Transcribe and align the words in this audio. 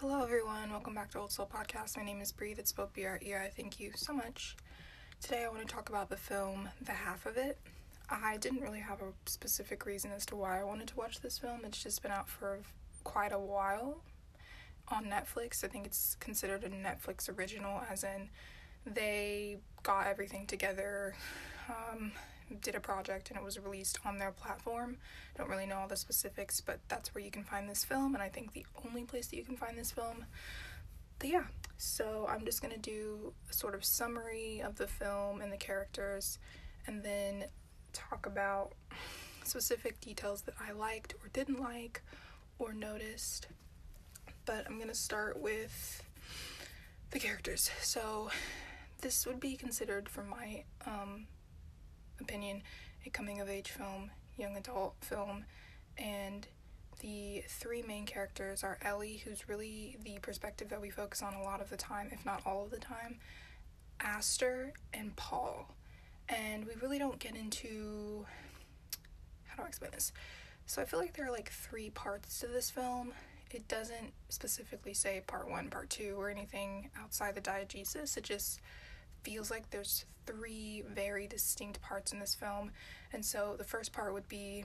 Hello, 0.00 0.22
everyone. 0.22 0.70
Welcome 0.70 0.94
back 0.94 1.10
to 1.10 1.18
Old 1.18 1.32
Soul 1.32 1.50
Podcast. 1.52 1.96
My 1.96 2.04
name 2.04 2.20
is 2.20 2.30
Bree. 2.30 2.54
That's 2.54 2.70
spelled 2.70 2.92
B 2.92 3.04
R 3.04 3.18
E 3.20 3.34
I. 3.34 3.50
Thank 3.56 3.80
you 3.80 3.90
so 3.96 4.12
much. 4.12 4.56
Today, 5.20 5.44
I 5.44 5.48
want 5.48 5.66
to 5.66 5.74
talk 5.74 5.88
about 5.88 6.08
the 6.08 6.16
film 6.16 6.68
The 6.80 6.92
Half 6.92 7.26
of 7.26 7.36
It. 7.36 7.58
I 8.08 8.36
didn't 8.36 8.60
really 8.60 8.78
have 8.78 9.02
a 9.02 9.12
specific 9.28 9.86
reason 9.86 10.12
as 10.12 10.24
to 10.26 10.36
why 10.36 10.60
I 10.60 10.62
wanted 10.62 10.86
to 10.86 10.96
watch 10.96 11.20
this 11.20 11.36
film. 11.36 11.62
It's 11.64 11.82
just 11.82 12.00
been 12.00 12.12
out 12.12 12.28
for 12.28 12.60
quite 13.02 13.32
a 13.32 13.40
while 13.40 14.00
on 14.86 15.06
Netflix. 15.06 15.64
I 15.64 15.66
think 15.66 15.84
it's 15.84 16.16
considered 16.20 16.62
a 16.62 16.68
Netflix 16.68 17.28
original, 17.36 17.82
as 17.90 18.04
in 18.04 18.28
they 18.86 19.56
got 19.82 20.06
everything 20.06 20.46
together, 20.46 21.16
um, 21.68 22.12
did 22.56 22.74
a 22.74 22.80
project, 22.80 23.30
and 23.30 23.38
it 23.38 23.44
was 23.44 23.58
released 23.58 23.98
on 24.04 24.18
their 24.18 24.30
platform. 24.30 24.96
Don't 25.36 25.48
really 25.48 25.66
know 25.66 25.78
all 25.78 25.88
the 25.88 25.96
specifics, 25.96 26.60
but 26.60 26.80
that's 26.88 27.14
where 27.14 27.22
you 27.22 27.30
can 27.30 27.44
find 27.44 27.68
this 27.68 27.84
film, 27.84 28.14
and 28.14 28.22
I 28.22 28.28
think 28.28 28.52
the 28.52 28.66
only 28.84 29.04
place 29.04 29.28
that 29.28 29.36
you 29.36 29.44
can 29.44 29.56
find 29.56 29.78
this 29.78 29.90
film. 29.90 30.24
But 31.18 31.28
yeah, 31.30 31.44
so 31.76 32.26
I'm 32.28 32.44
just 32.44 32.62
gonna 32.62 32.78
do 32.78 33.32
a 33.50 33.52
sort 33.52 33.74
of 33.74 33.84
summary 33.84 34.60
of 34.60 34.76
the 34.76 34.86
film 34.86 35.40
and 35.40 35.52
the 35.52 35.56
characters, 35.56 36.38
and 36.86 37.02
then 37.02 37.44
talk 37.92 38.26
about 38.26 38.72
specific 39.44 40.00
details 40.00 40.42
that 40.42 40.54
I 40.60 40.72
liked 40.72 41.14
or 41.22 41.28
didn't 41.32 41.60
like 41.60 42.02
or 42.58 42.72
noticed. 42.72 43.48
But 44.44 44.66
I'm 44.66 44.78
gonna 44.78 44.94
start 44.94 45.40
with 45.40 46.02
the 47.10 47.18
characters. 47.18 47.70
So 47.80 48.30
this 49.00 49.26
would 49.26 49.40
be 49.40 49.56
considered, 49.56 50.08
from 50.08 50.28
my 50.28 50.64
um, 50.86 51.26
opinion, 52.20 52.62
a 53.06 53.10
coming 53.10 53.40
of 53.40 53.48
age 53.48 53.70
film, 53.70 54.10
young 54.36 54.56
adult 54.56 54.94
film, 55.00 55.44
and 55.96 56.46
the 57.00 57.44
three 57.48 57.82
main 57.82 58.06
characters 58.06 58.64
are 58.64 58.78
Ellie, 58.82 59.22
who's 59.24 59.48
really 59.48 59.96
the 60.02 60.18
perspective 60.20 60.68
that 60.70 60.80
we 60.80 60.90
focus 60.90 61.22
on 61.22 61.34
a 61.34 61.42
lot 61.42 61.60
of 61.60 61.70
the 61.70 61.76
time, 61.76 62.08
if 62.12 62.24
not 62.24 62.42
all 62.44 62.64
of 62.64 62.70
the 62.70 62.78
time, 62.78 63.18
Aster, 64.00 64.72
and 64.92 65.14
Paul. 65.16 65.74
And 66.28 66.66
we 66.66 66.72
really 66.82 66.98
don't 66.98 67.18
get 67.18 67.36
into 67.36 68.26
how 69.46 69.56
do 69.56 69.62
I 69.62 69.68
explain 69.68 69.90
this? 69.92 70.12
So 70.66 70.82
I 70.82 70.84
feel 70.84 71.00
like 71.00 71.14
there 71.14 71.26
are 71.26 71.32
like 71.32 71.50
three 71.50 71.90
parts 71.90 72.40
to 72.40 72.46
this 72.46 72.70
film. 72.70 73.12
It 73.50 73.66
doesn't 73.68 74.12
specifically 74.28 74.92
say 74.92 75.22
part 75.26 75.48
one, 75.48 75.70
part 75.70 75.88
two, 75.88 76.14
or 76.18 76.28
anything 76.28 76.90
outside 77.00 77.34
the 77.34 77.40
diegesis. 77.40 78.16
It 78.16 78.24
just 78.24 78.60
feels 79.28 79.50
like 79.50 79.68
there's 79.68 80.06
three 80.24 80.82
very 80.94 81.26
distinct 81.26 81.82
parts 81.82 82.14
in 82.14 82.18
this 82.18 82.34
film. 82.34 82.70
And 83.12 83.22
so 83.22 83.56
the 83.58 83.64
first 83.64 83.92
part 83.92 84.14
would 84.14 84.26
be 84.26 84.64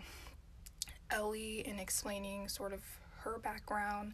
Ellie 1.11 1.67
in 1.67 1.79
explaining 1.79 2.47
sort 2.47 2.71
of 2.71 2.79
her 3.19 3.39
background. 3.39 4.13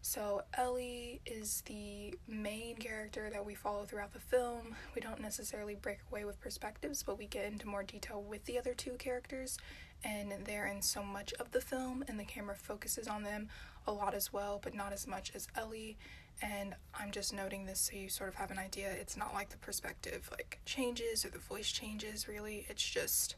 So 0.00 0.42
Ellie 0.56 1.20
is 1.26 1.64
the 1.66 2.14
main 2.28 2.76
character 2.76 3.28
that 3.32 3.44
we 3.44 3.56
follow 3.56 3.84
throughout 3.84 4.12
the 4.12 4.20
film. 4.20 4.76
We 4.94 5.00
don't 5.00 5.20
necessarily 5.20 5.74
break 5.74 5.98
away 6.12 6.24
with 6.24 6.40
perspectives, 6.40 7.02
but 7.02 7.18
we 7.18 7.26
get 7.26 7.46
into 7.46 7.66
more 7.66 7.82
detail 7.82 8.22
with 8.22 8.44
the 8.44 8.56
other 8.56 8.74
two 8.74 8.92
characters, 8.92 9.58
and 10.04 10.32
they're 10.44 10.66
in 10.66 10.80
so 10.80 11.02
much 11.02 11.32
of 11.40 11.50
the 11.50 11.60
film, 11.60 12.04
and 12.06 12.20
the 12.20 12.24
camera 12.24 12.54
focuses 12.54 13.08
on 13.08 13.24
them 13.24 13.48
a 13.88 13.92
lot 13.92 14.14
as 14.14 14.32
well, 14.32 14.60
but 14.62 14.74
not 14.74 14.92
as 14.92 15.08
much 15.08 15.32
as 15.34 15.48
Ellie. 15.56 15.98
And 16.40 16.74
I'm 16.98 17.10
just 17.10 17.32
noting 17.32 17.66
this 17.66 17.80
so 17.80 17.96
you 17.96 18.08
sort 18.08 18.28
of 18.28 18.36
have 18.36 18.50
an 18.50 18.58
idea. 18.58 18.90
It's 18.90 19.16
not 19.16 19.34
like 19.34 19.50
the 19.50 19.56
perspective 19.56 20.28
like 20.30 20.60
changes 20.64 21.24
or 21.24 21.30
the 21.30 21.38
voice 21.38 21.70
changes 21.70 22.28
really. 22.28 22.66
It's 22.68 22.82
just 22.82 23.36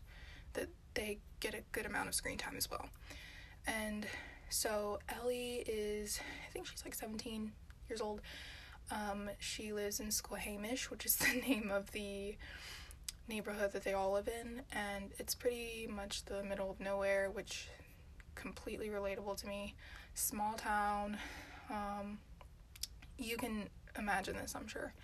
that 0.53 0.69
they 0.95 1.19
get 1.41 1.55
a 1.55 1.63
good 1.73 1.87
amount 1.87 2.09
of 2.09 2.15
screen 2.15 2.37
time 2.37 2.57
as 2.57 2.71
well. 2.71 2.89
And 3.67 4.07
so 4.49 4.99
Ellie 5.09 5.65
is, 5.67 6.21
I 6.49 6.53
think 6.53 6.67
she's 6.67 6.85
like 6.85 6.95
17 6.95 7.53
years 7.89 8.01
old. 8.01 8.21
Um, 8.91 9.31
she 9.39 9.73
lives 9.73 10.01
in 10.01 10.11
Squamish, 10.11 10.91
which 10.91 11.07
is 11.07 11.17
the 11.17 11.41
name 11.41 11.71
of 11.73 11.93
the 11.93 12.37
neighborhood 13.29 13.73
that 13.73 13.85
they 13.85 13.93
all 13.93 14.13
live 14.13 14.29
in, 14.29 14.63
and 14.73 15.13
it's 15.19 15.35
pretty 15.35 15.89
much 15.89 16.25
the 16.25 16.43
middle 16.43 16.71
of 16.71 16.81
nowhere, 16.81 17.31
which 17.31 17.69
completely 18.35 18.89
relatable 18.89 19.37
to 19.41 19.47
me. 19.47 19.75
Small 20.15 20.55
town. 20.55 21.17
Um, 21.71 22.19
you 23.21 23.37
can 23.37 23.69
imagine 23.99 24.37
this, 24.37 24.55
I'm 24.57 24.67
sure. 24.67 24.95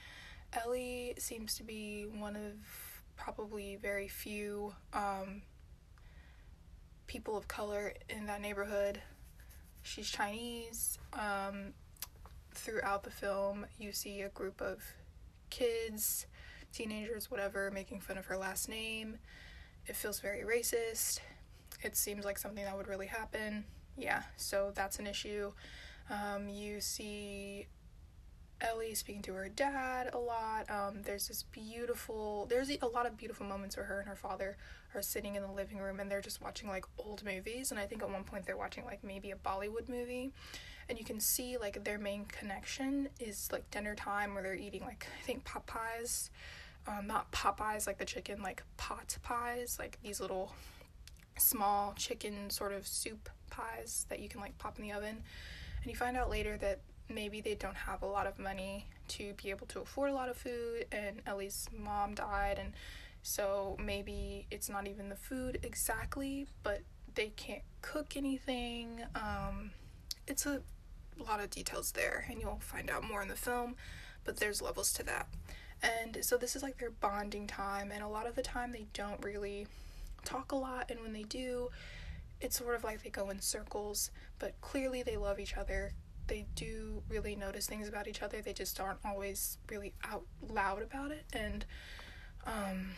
Ellie 0.52 1.14
seems 1.18 1.56
to 1.56 1.62
be 1.62 2.04
one 2.04 2.34
of 2.34 2.52
probably 3.16 3.76
very 3.76 4.08
few 4.08 4.74
um, 4.92 5.42
people 7.06 7.36
of 7.36 7.46
color 7.48 7.92
in 8.08 8.26
that 8.26 8.40
neighborhood. 8.40 9.00
She's 9.82 10.08
Chinese. 10.08 10.98
Um, 11.12 11.74
throughout 12.54 13.04
the 13.04 13.10
film, 13.10 13.66
you 13.78 13.92
see 13.92 14.22
a 14.22 14.28
group 14.30 14.60
of 14.60 14.82
kids, 15.50 16.26
teenagers, 16.72 17.30
whatever, 17.30 17.70
making 17.70 18.00
fun 18.00 18.18
of 18.18 18.26
her 18.26 18.36
last 18.36 18.68
name. 18.68 19.18
It 19.86 19.94
feels 19.94 20.20
very 20.20 20.42
racist. 20.42 21.20
It 21.82 21.96
seems 21.96 22.24
like 22.24 22.38
something 22.38 22.64
that 22.64 22.76
would 22.76 22.88
really 22.88 23.06
happen. 23.06 23.64
Yeah, 23.96 24.22
so 24.36 24.72
that's 24.74 24.98
an 24.98 25.06
issue. 25.06 25.52
Um, 26.10 26.48
you 26.48 26.80
see 26.80 27.66
Ellie 28.60 28.94
speaking 28.94 29.22
to 29.22 29.34
her 29.34 29.48
dad 29.48 30.10
a 30.14 30.18
lot. 30.18 30.70
Um, 30.70 31.02
there's 31.02 31.28
this 31.28 31.42
beautiful, 31.42 32.46
there's 32.48 32.70
a 32.70 32.86
lot 32.86 33.06
of 33.06 33.16
beautiful 33.16 33.46
moments 33.46 33.76
where 33.76 33.86
her 33.86 34.00
and 34.00 34.08
her 34.08 34.16
father 34.16 34.56
are 34.94 35.02
sitting 35.02 35.34
in 35.34 35.42
the 35.42 35.50
living 35.50 35.78
room 35.78 36.00
and 36.00 36.10
they're 36.10 36.22
just 36.22 36.40
watching 36.40 36.68
like 36.68 36.84
old 36.98 37.22
movies. 37.24 37.70
And 37.70 37.78
I 37.78 37.86
think 37.86 38.02
at 38.02 38.10
one 38.10 38.24
point 38.24 38.46
they're 38.46 38.56
watching 38.56 38.84
like 38.84 39.04
maybe 39.04 39.30
a 39.30 39.36
Bollywood 39.36 39.88
movie. 39.88 40.32
And 40.88 40.98
you 40.98 41.04
can 41.04 41.20
see 41.20 41.58
like 41.58 41.84
their 41.84 41.98
main 41.98 42.24
connection 42.26 43.08
is 43.20 43.50
like 43.52 43.70
dinner 43.70 43.94
time 43.94 44.34
where 44.34 44.42
they're 44.42 44.54
eating 44.54 44.82
like, 44.82 45.06
I 45.20 45.22
think 45.24 45.44
Popeyes. 45.44 46.30
Um, 46.86 47.06
not 47.08 47.30
Popeyes 47.32 47.86
like 47.86 47.98
the 47.98 48.04
chicken, 48.04 48.42
like 48.42 48.62
pot 48.76 49.16
pies, 49.22 49.76
like 49.78 49.98
these 50.02 50.20
little 50.20 50.52
small 51.36 51.92
chicken 51.96 52.48
sort 52.48 52.72
of 52.72 52.86
soup 52.86 53.28
pies 53.50 54.06
that 54.08 54.20
you 54.20 54.28
can 54.28 54.40
like 54.40 54.56
pop 54.58 54.78
in 54.78 54.84
the 54.84 54.92
oven. 54.92 55.22
And 55.82 55.90
you 55.90 55.96
find 55.96 56.16
out 56.16 56.30
later 56.30 56.56
that 56.58 56.80
maybe 57.08 57.40
they 57.40 57.54
don't 57.54 57.76
have 57.76 58.02
a 58.02 58.06
lot 58.06 58.26
of 58.26 58.38
money 58.38 58.86
to 59.08 59.34
be 59.42 59.50
able 59.50 59.66
to 59.66 59.80
afford 59.80 60.10
a 60.10 60.14
lot 60.14 60.28
of 60.28 60.36
food 60.36 60.86
and 60.90 61.20
Ellie's 61.26 61.68
mom 61.76 62.14
died 62.14 62.58
and 62.58 62.72
so 63.22 63.76
maybe 63.82 64.46
it's 64.50 64.68
not 64.68 64.86
even 64.86 65.08
the 65.08 65.16
food 65.16 65.58
exactly 65.62 66.46
but 66.62 66.80
they 67.14 67.28
can't 67.36 67.62
cook 67.82 68.16
anything 68.16 69.00
um, 69.14 69.70
it's 70.26 70.46
a 70.46 70.60
lot 71.18 71.40
of 71.40 71.50
details 71.50 71.92
there 71.92 72.26
and 72.30 72.40
you'll 72.40 72.58
find 72.60 72.90
out 72.90 73.04
more 73.04 73.22
in 73.22 73.28
the 73.28 73.36
film 73.36 73.76
but 74.26 74.36
there's 74.36 74.60
levels 74.60 74.92
to 74.92 75.02
that. 75.04 75.28
And 75.82 76.18
so 76.22 76.36
this 76.36 76.56
is 76.56 76.62
like 76.62 76.78
their 76.78 76.90
bonding 76.90 77.46
time 77.46 77.92
and 77.92 78.02
a 78.02 78.08
lot 78.08 78.26
of 78.26 78.34
the 78.34 78.42
time 78.42 78.72
they 78.72 78.86
don't 78.92 79.22
really 79.24 79.66
talk 80.24 80.52
a 80.52 80.56
lot 80.56 80.90
and 80.90 81.00
when 81.00 81.12
they 81.12 81.22
do 81.22 81.68
it's 82.40 82.58
sort 82.58 82.74
of 82.74 82.82
like 82.82 83.02
they 83.04 83.10
go 83.10 83.30
in 83.30 83.40
circles 83.40 84.10
but 84.40 84.60
clearly 84.60 85.02
they 85.04 85.16
love 85.16 85.38
each 85.38 85.56
other 85.56 85.92
they 86.26 86.46
do 86.54 87.02
really 87.08 87.36
notice 87.36 87.66
things 87.66 87.88
about 87.88 88.08
each 88.08 88.22
other. 88.22 88.40
They 88.42 88.52
just 88.52 88.80
aren't 88.80 88.98
always 89.04 89.58
really 89.70 89.92
out 90.04 90.24
loud 90.48 90.82
about 90.82 91.10
it, 91.10 91.24
and 91.32 91.64
um, 92.46 92.90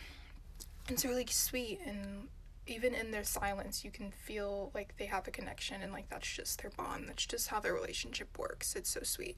it's 0.87 1.05
really 1.05 1.25
sweet. 1.27 1.79
And 1.85 2.27
even 2.67 2.93
in 2.93 3.11
their 3.11 3.23
silence, 3.23 3.83
you 3.83 3.91
can 3.91 4.11
feel 4.11 4.71
like 4.73 4.95
they 4.97 5.05
have 5.05 5.27
a 5.27 5.31
connection, 5.31 5.81
and 5.81 5.91
like 5.91 6.09
that's 6.09 6.31
just 6.31 6.61
their 6.61 6.71
bond. 6.71 7.05
That's 7.07 7.25
just 7.25 7.47
how 7.47 7.59
their 7.59 7.73
relationship 7.73 8.37
works. 8.37 8.75
It's 8.75 8.89
so 8.89 9.01
sweet. 9.03 9.37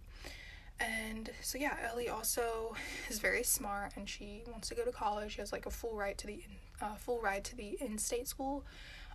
And 0.80 1.30
so 1.42 1.58
yeah, 1.58 1.78
Ellie 1.92 2.10
also 2.10 2.76
is 3.10 3.20
very 3.20 3.44
smart, 3.44 3.94
and 3.96 4.10
she 4.10 4.44
wants 4.50 4.70
to 4.70 4.76
go 4.76 4.84
to 4.84 4.92
college. 4.92 5.34
She 5.34 5.42
has 5.42 5.52
like 5.52 5.66
a 5.66 5.72
full 5.72 5.96
ride 5.96 6.18
to 6.20 6.28
the 6.28 6.44
uh, 6.82 6.96
full 6.96 7.22
ride 7.22 7.44
to 7.46 7.56
the 7.56 7.78
in-state 7.80 8.28
school 8.28 8.64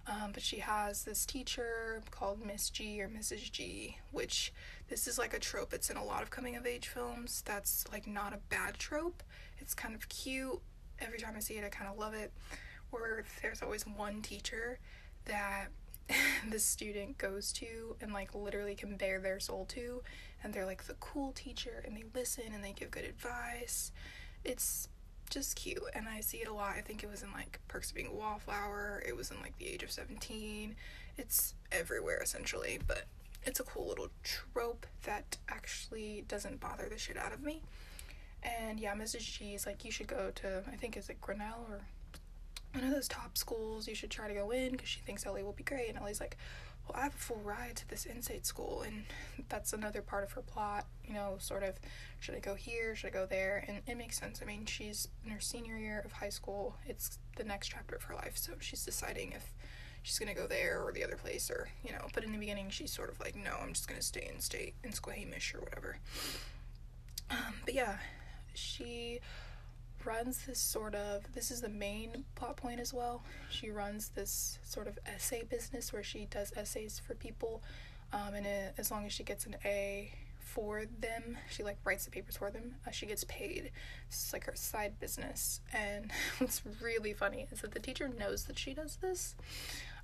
um, 0.09 0.31
but 0.33 0.43
she 0.43 0.59
has 0.59 1.03
this 1.03 1.27
teacher 1.27 2.01
called 2.11 2.45
Miss 2.45 2.71
G 2.71 3.03
or 3.03 3.09
Mrs. 3.09 3.51
G, 3.51 3.99
which 4.13 4.53
this 4.89 5.09
is 5.09 5.19
like 5.19 5.35
a 5.35 5.39
trope. 5.39 5.73
It's 5.73 5.91
in 5.91 5.97
a 5.97 6.05
lot 6.05 6.23
of 6.23 6.31
coming 6.31 6.55
of 6.57 6.65
age 6.65 6.89
films. 6.89 7.43
That's 7.45 7.85
like 7.91 8.07
not 8.07 8.33
a 8.33 8.39
bad 8.49 8.79
trope. 8.79 9.23
It's 9.59 9.75
kind 9.75 9.95
of 9.95 10.09
cute. 10.09 10.61
Every 11.01 11.19
time 11.19 11.35
I 11.37 11.41
see 11.41 11.55
it, 11.55 11.65
I 11.65 11.69
kind 11.69 11.91
of 11.91 11.99
love 11.99 12.15
it. 12.15 12.33
Where 12.91 13.25
there's 13.43 13.63
always 13.63 13.85
one 13.85 14.23
teacher 14.23 14.79
that 15.25 15.67
the 16.51 16.59
student 16.61 17.19
goes 17.19 17.53
to 17.55 17.97
and 18.01 18.13
like 18.13 18.33
literally 18.33 18.77
can 18.77 18.97
bare 18.97 19.19
their 19.19 19.41
soul 19.41 19.65
to, 19.71 20.03
and 20.45 20.55
they're 20.55 20.67
like 20.67 20.85
the 20.85 20.95
cool 20.95 21.33
teacher 21.33 21.83
and 21.85 21.97
they 21.97 22.05
listen 22.15 22.45
and 22.55 22.63
they 22.63 22.73
give 22.73 22.93
good 22.93 23.05
advice. 23.05 23.91
It's 24.45 24.89
just 25.31 25.57
cute 25.57 25.83
and 25.95 26.09
I 26.09 26.21
see 26.21 26.39
it 26.39 26.49
a 26.49 26.55
lot. 26.55 26.75
I 26.77 26.81
think 26.81 27.03
it 27.03 27.11
was 27.11 27.23
in 27.23 27.33
like 27.33 27.59
Perks 27.69 27.91
of 27.91 27.97
Being 27.97 28.09
a 28.09 28.13
Wallflower, 28.13 29.03
it 29.07 29.17
was 29.17 29.31
in 29.31 29.41
like 29.41 29.57
The 29.59 29.73
Edge 29.73 29.83
of 29.83 29.91
17. 29.91 30.75
It's 31.19 31.55
everywhere 31.73 32.21
essentially, 32.23 32.79
but 32.87 33.05
it's 33.45 33.61
a 33.61 33.65
cool 33.65 33.89
little 33.89 34.09
trope 34.23 34.87
that 35.05 35.37
actually 35.49 36.25
doesn't 36.29 36.61
bother 36.61 36.89
the 36.89 36.99
shit 36.99 37.17
out 37.17 37.33
of 37.33 37.43
me. 37.43 37.63
And 38.43 38.79
yeah, 38.79 38.95
Mrs. 38.95 39.21
G 39.21 39.55
is 39.55 39.67
like, 39.67 39.85
you 39.85 39.91
should 39.91 40.09
go 40.09 40.31
to, 40.37 40.63
I 40.71 40.77
think, 40.77 40.97
is 40.97 41.09
it 41.09 41.21
Grinnell 41.21 41.67
or 41.71 41.81
one 42.73 42.85
of 42.85 42.91
those 42.91 43.09
top 43.09 43.39
schools? 43.39 43.89
You 43.89 43.95
should 43.95 44.11
try 44.11 44.29
to 44.29 44.35
go 44.35 44.51
in 44.51 44.73
because 44.73 44.89
she 44.89 45.01
thinks 45.01 45.27
Ellie 45.27 45.43
will 45.43 45.53
be 45.53 45.65
great. 45.65 45.89
And 45.89 45.99
Ellie's 45.99 46.21
like, 46.21 46.37
well, 46.89 46.99
I 47.01 47.05
have 47.05 47.15
a 47.15 47.19
full 47.19 47.41
ride 47.45 47.77
to 47.77 47.89
this 47.89 48.07
insight 48.07 48.47
school, 48.47 48.83
and 48.83 49.05
that's 49.49 49.73
another 49.73 50.03
part 50.03 50.25
of 50.25 50.33
her 50.33 50.43
plot. 50.43 50.87
You 51.05 51.15
know, 51.15 51.37
sort 51.39 51.63
of, 51.63 51.79
should 52.21 52.35
I 52.35 52.41
go 52.41 52.55
here? 52.55 52.95
Should 52.95 53.09
I 53.09 53.13
go 53.13 53.27
there? 53.27 53.65
And 53.67 53.81
it 53.87 53.97
makes 53.97 54.19
sense. 54.19 54.41
I 54.43 54.45
mean, 54.45 54.67
she's 54.67 55.09
in 55.25 55.31
her 55.31 55.41
senior 55.41 55.77
year 55.77 56.03
of 56.05 56.13
high 56.13 56.29
school. 56.29 56.77
It's 56.87 57.19
the 57.37 57.45
next 57.45 57.69
chapter 57.69 57.97
of 57.97 58.03
her 58.05 58.15
life, 58.15 58.37
so 58.37 58.53
she's 58.61 58.85
deciding 58.85 59.33
if 59.33 59.53
she's 60.03 60.19
gonna 60.19 60.35
go 60.35 60.47
there 60.47 60.81
or 60.81 60.93
the 60.93 61.05
other 61.05 61.17
place, 61.17 61.51
or 61.51 61.69
you 61.85 61.93
know. 61.93 62.07
But 62.15 62.25
in 62.25 62.33
the 62.33 62.39
beginning, 62.39 62.71
she's 62.71 62.93
sort 62.93 63.11
of 63.11 63.19
like, 63.21 63.35
no, 63.37 63.57
I'm 63.61 63.73
just 63.73 63.89
gonna 63.89 64.03
stay 64.03 64.31
in 64.33 64.41
state 64.41 64.75
in 64.85 64.93
Squamish 64.93 65.55
or 65.55 65.61
whatever. 65.61 65.99
Um, 67.31 67.55
but 67.65 67.75
yeah, 67.75 67.97
she 68.55 69.21
runs 70.07 70.47
this 70.47 70.59
sort 70.59 70.95
of 70.95 71.33
this 71.35 71.51
is 71.51 71.61
the 71.61 71.69
main 71.69 72.25
plot 72.35 72.57
point 72.57 72.81
as 72.81 72.95
well. 72.95 73.23
She 73.51 73.71
runs 73.71 74.11
this 74.11 74.59
sort 74.63 74.87
of 74.87 74.99
essay 75.07 75.43
business 75.45 75.93
where 75.93 76.03
she 76.03 76.27
does 76.27 76.53
essays 76.57 77.01
for 77.05 77.15
people 77.15 77.63
um, 78.13 78.35
and 78.35 78.47
it, 78.47 78.75
as 78.79 78.91
long 78.91 79.05
as 79.05 79.13
she 79.13 79.25
gets 79.25 79.47
an 79.47 79.57
a 79.65 80.13
for 80.39 80.85
them 81.01 81.37
she 81.51 81.63
like 81.63 81.77
writes 81.85 82.05
the 82.07 82.11
papers 82.11 82.37
for 82.37 82.51
them 82.51 82.77
uh, 82.87 82.91
she 82.91 83.07
gets 83.07 83.25
paid. 83.25 83.71
It's 84.09 84.33
like 84.33 84.45
her 84.45 84.55
side 84.55 84.99
business. 85.01 85.61
And 85.73 86.11
what's 86.39 86.63
really 86.81 87.13
funny 87.13 87.47
is 87.51 87.61
that 87.61 87.73
the 87.73 87.81
teacher 87.81 88.09
knows 88.09 88.45
that 88.45 88.59
she 88.59 88.75
does 88.75 88.97
this 88.97 89.35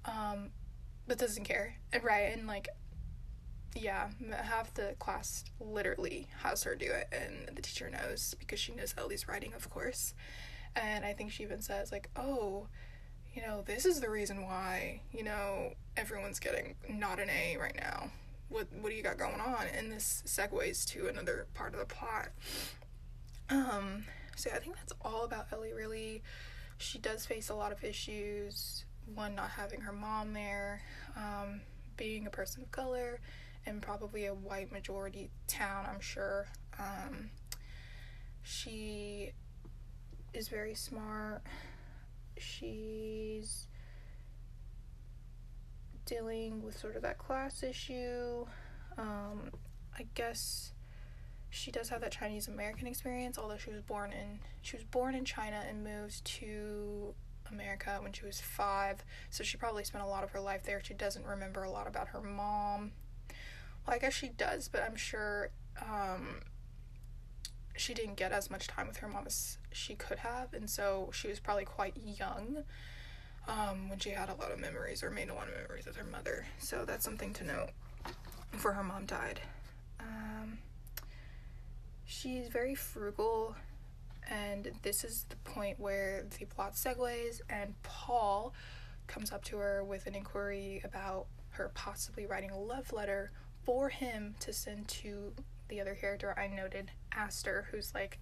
um, 0.04 0.50
but 1.06 1.18
doesn't 1.18 1.44
care. 1.44 1.76
And 1.92 2.02
and 2.04 2.46
like 2.46 2.68
yeah, 3.74 4.08
half 4.30 4.74
the 4.74 4.94
class 4.98 5.44
literally 5.60 6.28
has 6.42 6.62
her 6.64 6.74
do 6.74 6.86
it, 6.86 7.08
and 7.12 7.56
the 7.56 7.62
teacher 7.62 7.90
knows 7.90 8.34
because 8.38 8.60
she 8.60 8.74
knows 8.74 8.94
Ellie's 8.98 9.28
writing, 9.28 9.54
of 9.54 9.70
course. 9.70 10.14
And 10.76 11.04
I 11.04 11.12
think 11.12 11.32
she 11.32 11.42
even 11.42 11.60
says, 11.60 11.92
like, 11.92 12.08
oh, 12.16 12.68
you 13.34 13.42
know, 13.42 13.62
this 13.66 13.86
is 13.86 14.00
the 14.00 14.10
reason 14.10 14.44
why, 14.44 15.00
you 15.12 15.24
know, 15.24 15.72
everyone's 15.96 16.38
getting 16.38 16.74
not 16.88 17.18
an 17.18 17.30
A 17.30 17.56
right 17.58 17.76
now. 17.76 18.10
What 18.48 18.66
what 18.80 18.90
do 18.90 18.96
you 18.96 19.02
got 19.02 19.18
going 19.18 19.40
on? 19.40 19.66
And 19.76 19.90
this 19.90 20.22
segues 20.26 20.84
to 20.88 21.08
another 21.08 21.46
part 21.54 21.72
of 21.72 21.80
the 21.80 21.86
plot. 21.86 22.28
Um, 23.48 24.04
so 24.36 24.50
I 24.50 24.58
think 24.58 24.76
that's 24.76 24.92
all 25.02 25.24
about 25.24 25.46
Ellie 25.52 25.72
really. 25.72 26.22
She 26.78 26.98
does 26.98 27.24
face 27.24 27.48
a 27.48 27.54
lot 27.54 27.72
of 27.72 27.82
issues. 27.84 28.84
One, 29.14 29.34
not 29.34 29.50
having 29.50 29.80
her 29.80 29.92
mom 29.92 30.32
there, 30.32 30.80
um, 31.16 31.60
being 31.96 32.26
a 32.26 32.30
person 32.30 32.62
of 32.62 32.70
color, 32.70 33.20
in 33.66 33.80
probably 33.80 34.26
a 34.26 34.34
white 34.34 34.72
majority 34.72 35.30
town, 35.46 35.86
I'm 35.88 36.00
sure. 36.00 36.46
Um, 36.78 37.30
she 38.42 39.32
is 40.34 40.48
very 40.48 40.74
smart. 40.74 41.42
She's 42.38 43.68
dealing 46.06 46.62
with 46.62 46.76
sort 46.76 46.96
of 46.96 47.02
that 47.02 47.18
class 47.18 47.62
issue. 47.62 48.44
Um, 48.98 49.50
I 49.96 50.06
guess 50.14 50.72
she 51.50 51.70
does 51.70 51.88
have 51.90 52.00
that 52.00 52.12
Chinese 52.12 52.48
American 52.48 52.86
experience, 52.86 53.38
although 53.38 53.58
she 53.58 53.70
was 53.70 53.82
born 53.82 54.12
in 54.12 54.40
she 54.62 54.76
was 54.76 54.84
born 54.84 55.14
in 55.14 55.24
China 55.24 55.62
and 55.68 55.84
moved 55.84 56.24
to 56.24 57.14
America 57.50 57.98
when 58.00 58.12
she 58.12 58.24
was 58.24 58.40
five. 58.40 59.04
So 59.30 59.44
she 59.44 59.56
probably 59.56 59.84
spent 59.84 60.02
a 60.02 60.06
lot 60.06 60.24
of 60.24 60.30
her 60.30 60.40
life 60.40 60.62
there. 60.64 60.82
She 60.82 60.94
doesn't 60.94 61.26
remember 61.26 61.64
a 61.64 61.70
lot 61.70 61.86
about 61.86 62.08
her 62.08 62.20
mom. 62.22 62.92
Well, 63.86 63.96
I 63.96 63.98
guess 63.98 64.14
she 64.14 64.28
does, 64.28 64.68
but 64.68 64.82
I'm 64.82 64.96
sure 64.96 65.50
um, 65.80 66.40
she 67.76 67.94
didn't 67.94 68.16
get 68.16 68.32
as 68.32 68.50
much 68.50 68.68
time 68.68 68.86
with 68.86 68.98
her 68.98 69.08
mom 69.08 69.26
as 69.26 69.58
she 69.72 69.94
could 69.94 70.18
have, 70.18 70.52
and 70.54 70.68
so 70.68 71.10
she 71.12 71.28
was 71.28 71.40
probably 71.40 71.64
quite 71.64 71.96
young 71.96 72.64
um, 73.48 73.88
when 73.88 73.98
she 73.98 74.10
had 74.10 74.28
a 74.28 74.34
lot 74.34 74.52
of 74.52 74.60
memories 74.60 75.02
or 75.02 75.10
made 75.10 75.28
a 75.28 75.34
lot 75.34 75.48
of 75.48 75.54
memories 75.54 75.86
with 75.86 75.96
her 75.96 76.04
mother. 76.04 76.46
So 76.58 76.84
that's 76.84 77.04
something 77.04 77.32
to 77.34 77.44
note 77.44 77.70
before 78.50 78.72
her 78.72 78.84
mom 78.84 79.06
died. 79.06 79.40
Um, 79.98 80.58
she's 82.04 82.48
very 82.48 82.74
frugal, 82.74 83.56
and 84.30 84.70
this 84.82 85.02
is 85.02 85.26
the 85.28 85.36
point 85.36 85.80
where 85.80 86.24
the 86.38 86.44
plot 86.44 86.74
segues, 86.74 87.40
and 87.50 87.74
Paul 87.82 88.54
comes 89.06 89.32
up 89.32 89.42
to 89.44 89.56
her 89.56 89.82
with 89.82 90.06
an 90.06 90.14
inquiry 90.14 90.80
about 90.84 91.26
her 91.50 91.70
possibly 91.74 92.26
writing 92.26 92.50
a 92.50 92.58
love 92.58 92.92
letter 92.92 93.32
for 93.64 93.88
him 93.88 94.34
to 94.40 94.52
send 94.52 94.88
to 94.88 95.32
the 95.68 95.80
other 95.80 95.94
character 95.94 96.34
I 96.38 96.48
noted, 96.48 96.90
Aster, 97.12 97.68
who's 97.70 97.94
like 97.94 98.18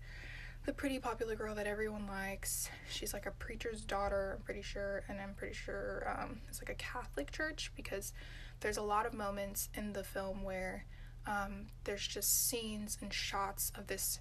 the 0.67 0.73
pretty 0.73 0.99
popular 0.99 1.35
girl 1.35 1.55
that 1.55 1.67
everyone 1.67 2.07
likes. 2.07 2.69
She's 2.91 3.15
like 3.15 3.27
a 3.27 3.31
preacher's 3.31 3.83
daughter, 3.83 4.37
I'm 4.37 4.45
pretty 4.45 4.63
sure, 4.63 5.03
and 5.09 5.21
I'm 5.21 5.35
pretty 5.35 5.55
sure 5.55 6.17
um, 6.19 6.41
it's 6.49 6.61
like 6.61 6.69
a 6.69 6.75
Catholic 6.75 7.31
church 7.31 7.73
because 7.75 8.13
there's 8.61 8.77
a 8.77 8.83
lot 8.83 9.07
of 9.07 9.15
moments 9.15 9.71
in 9.75 9.93
the 9.93 10.05
film 10.05 10.43
where 10.43 10.85
um, 11.27 11.69
there's 11.85 12.07
just 12.07 12.49
scenes 12.49 12.99
and 13.01 13.13
shots 13.13 13.73
of 13.77 13.87
this 13.87 14.21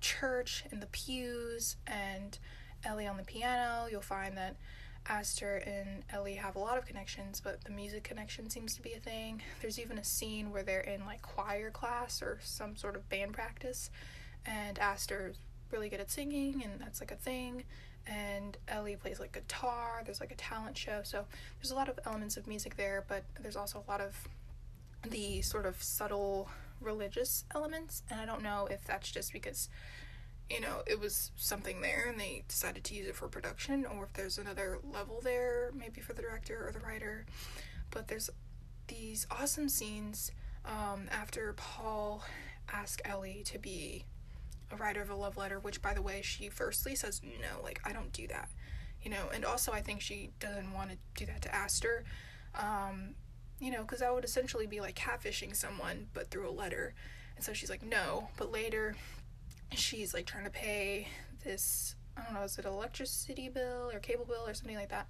church 0.00 0.64
and 0.70 0.82
the 0.82 0.86
pews 0.86 1.76
and 1.86 2.38
Ellie 2.84 3.06
on 3.06 3.16
the 3.16 3.24
piano. 3.24 3.86
You'll 3.90 4.00
find 4.00 4.36
that 4.36 4.56
Aster 5.06 5.56
and 5.66 6.04
Ellie 6.10 6.34
have 6.34 6.56
a 6.56 6.58
lot 6.58 6.78
of 6.78 6.86
connections, 6.86 7.40
but 7.42 7.64
the 7.64 7.72
music 7.72 8.04
connection 8.04 8.48
seems 8.48 8.74
to 8.76 8.82
be 8.82 8.92
a 8.92 9.00
thing. 9.00 9.42
There's 9.60 9.78
even 9.78 9.98
a 9.98 10.04
scene 10.04 10.50
where 10.50 10.62
they're 10.62 10.80
in 10.80 11.04
like 11.04 11.22
choir 11.22 11.70
class 11.70 12.22
or 12.22 12.38
some 12.42 12.76
sort 12.76 12.96
of 12.96 13.08
band 13.08 13.32
practice, 13.32 13.90
and 14.46 14.78
Aster's 14.78 15.36
really 15.72 15.88
good 15.88 16.00
at 16.00 16.10
singing, 16.10 16.62
and 16.64 16.80
that's 16.80 17.00
like 17.00 17.10
a 17.10 17.16
thing. 17.16 17.64
And 18.06 18.56
Ellie 18.68 18.96
plays 18.96 19.20
like 19.20 19.32
guitar, 19.32 20.02
there's 20.04 20.20
like 20.20 20.32
a 20.32 20.36
talent 20.36 20.76
show, 20.76 21.00
so 21.02 21.24
there's 21.60 21.70
a 21.70 21.74
lot 21.74 21.88
of 21.88 21.98
elements 22.06 22.36
of 22.36 22.46
music 22.46 22.76
there, 22.76 23.04
but 23.08 23.24
there's 23.40 23.56
also 23.56 23.84
a 23.86 23.90
lot 23.90 24.00
of 24.00 24.28
the 25.08 25.42
sort 25.42 25.66
of 25.66 25.82
subtle 25.82 26.48
religious 26.80 27.44
elements, 27.54 28.02
and 28.10 28.20
I 28.20 28.26
don't 28.26 28.42
know 28.42 28.68
if 28.70 28.84
that's 28.84 29.10
just 29.10 29.32
because 29.32 29.68
you 30.50 30.60
know, 30.60 30.82
it 30.86 30.98
was 30.98 31.30
something 31.36 31.80
there 31.80 32.06
and 32.08 32.18
they 32.18 32.42
decided 32.48 32.82
to 32.84 32.94
use 32.94 33.06
it 33.06 33.14
for 33.14 33.28
production, 33.28 33.86
or 33.86 34.04
if 34.04 34.12
there's 34.14 34.36
another 34.36 34.78
level 34.92 35.20
there, 35.22 35.70
maybe 35.74 36.00
for 36.00 36.12
the 36.12 36.22
director 36.22 36.66
or 36.66 36.72
the 36.72 36.80
writer. 36.80 37.24
But 37.90 38.08
there's 38.08 38.28
these 38.88 39.26
awesome 39.30 39.68
scenes 39.68 40.32
um, 40.64 41.08
after 41.10 41.52
Paul 41.52 42.24
asked 42.72 43.00
Ellie 43.04 43.42
to 43.46 43.58
be 43.58 44.04
a 44.72 44.76
writer 44.76 45.00
of 45.00 45.10
a 45.10 45.14
love 45.14 45.36
letter, 45.36 45.58
which, 45.60 45.80
by 45.80 45.94
the 45.94 46.02
way, 46.02 46.20
she 46.22 46.48
firstly 46.48 46.94
says, 46.96 47.20
no, 47.22 47.62
like, 47.62 47.80
I 47.84 47.92
don't 47.92 48.12
do 48.12 48.26
that, 48.28 48.50
you 49.02 49.10
know, 49.10 49.28
and 49.32 49.44
also 49.44 49.72
I 49.72 49.80
think 49.80 50.00
she 50.00 50.30
doesn't 50.40 50.72
want 50.72 50.90
to 50.90 50.96
do 51.16 51.26
that 51.26 51.42
to 51.42 51.54
Aster, 51.54 52.04
um, 52.56 53.14
you 53.60 53.70
know, 53.70 53.82
because 53.82 54.00
that 54.00 54.12
would 54.12 54.24
essentially 54.24 54.66
be 54.66 54.80
like 54.80 54.96
catfishing 54.96 55.54
someone, 55.54 56.08
but 56.12 56.30
through 56.30 56.48
a 56.48 56.52
letter. 56.52 56.94
And 57.36 57.44
so 57.44 57.52
she's 57.52 57.70
like, 57.70 57.82
no, 57.82 58.28
but 58.36 58.52
later 58.52 58.96
she's 59.74 60.14
like 60.14 60.26
trying 60.26 60.44
to 60.44 60.50
pay 60.50 61.08
this 61.44 61.94
I 62.16 62.24
don't 62.24 62.34
know, 62.34 62.42
is 62.42 62.58
it 62.58 62.64
electricity 62.64 63.48
bill 63.48 63.90
or 63.92 63.98
cable 63.98 64.24
bill 64.24 64.44
or 64.46 64.54
something 64.54 64.76
like 64.76 64.90
that? 64.90 65.06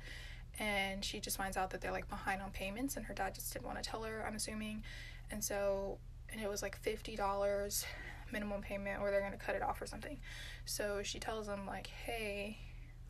And 0.59 1.05
she 1.05 1.19
just 1.19 1.37
finds 1.37 1.57
out 1.57 1.71
that 1.71 1.81
they're 1.81 1.93
like 1.93 2.09
behind 2.09 2.43
on 2.43 2.51
payments 2.51 2.97
and 2.97 3.07
her 3.07 3.15
dad 3.15 3.35
just 3.35 3.53
didn't 3.53 3.67
want 3.67 3.83
to 3.83 3.89
tell 3.89 4.03
her, 4.03 4.25
I'm 4.27 4.37
assuming. 4.37 4.83
And 5.31 5.43
so 5.43 5.99
and 6.33 6.41
it 6.41 6.49
was 6.49 6.63
like 6.63 6.77
fifty 6.77 7.17
dollars 7.17 7.85
minimum 8.33 8.61
payment 8.61 9.01
or 9.01 9.11
they're 9.11 9.23
gonna 9.23 9.37
cut 9.37 9.55
it 9.55 9.63
off 9.63 9.81
or 9.81 9.87
something. 9.87 10.19
So 10.65 11.01
she 11.03 11.19
tells 11.19 11.47
them 11.47 11.67
like, 11.67 11.89
Hey, 11.89 12.59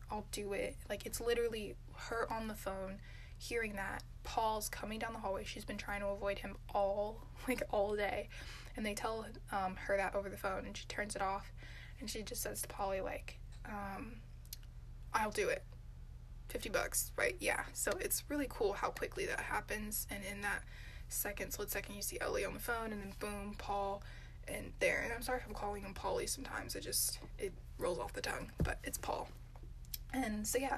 I'll 0.09 0.25
do 0.31 0.53
it. 0.53 0.77
Like 0.89 1.05
it's 1.05 1.21
literally 1.21 1.75
her 1.95 2.31
on 2.31 2.47
the 2.47 2.55
phone 2.55 2.99
hearing 3.41 3.75
that. 3.75 4.03
Paul's 4.23 4.69
coming 4.69 4.99
down 4.99 5.13
the 5.13 5.19
hallway. 5.19 5.43
She's 5.43 5.65
been 5.65 5.77
trying 5.77 6.01
to 6.01 6.07
avoid 6.07 6.37
him 6.39 6.57
all 6.73 7.25
like 7.47 7.63
all 7.71 7.95
day. 7.95 8.29
And 8.77 8.85
they 8.85 8.93
tell 8.93 9.25
um, 9.51 9.75
her 9.87 9.97
that 9.97 10.15
over 10.15 10.29
the 10.29 10.37
phone 10.37 10.65
and 10.65 10.77
she 10.77 10.85
turns 10.85 11.15
it 11.15 11.21
off 11.21 11.51
and 11.99 12.09
she 12.09 12.21
just 12.21 12.41
says 12.41 12.61
to 12.61 12.67
polly 12.67 13.01
like 13.01 13.37
um, 13.65 14.13
i'll 15.13 15.31
do 15.31 15.49
it. 15.49 15.63
50 16.49 16.69
bucks 16.69 17.11
right? 17.17 17.35
Yeah. 17.39 17.63
So 17.73 17.91
it's 17.99 18.23
really 18.29 18.47
cool 18.49 18.73
how 18.73 18.89
quickly 18.89 19.25
that 19.25 19.39
happens. 19.41 20.07
And 20.09 20.23
in 20.31 20.41
that 20.41 20.61
second 21.09 21.51
split 21.51 21.71
second 21.71 21.95
you 21.95 22.01
see 22.01 22.17
ellie 22.21 22.45
on 22.45 22.53
the 22.53 22.59
phone 22.59 22.93
and 22.93 23.01
then 23.01 23.13
boom 23.19 23.55
paul 23.57 24.03
and 24.47 24.71
there. 24.79 25.01
And 25.03 25.11
i'm 25.11 25.23
sorry 25.23 25.39
if 25.39 25.47
i'm 25.47 25.53
calling 25.53 25.81
him 25.81 25.93
polly 25.95 26.27
sometimes. 26.27 26.75
It 26.75 26.81
just 26.81 27.19
it 27.39 27.53
rolls 27.79 27.97
off 27.97 28.13
the 28.13 28.21
tongue. 28.21 28.51
But 28.63 28.77
it's 28.83 28.99
paul. 28.99 29.27
And 30.13 30.47
so 30.47 30.59
yeah 30.59 30.77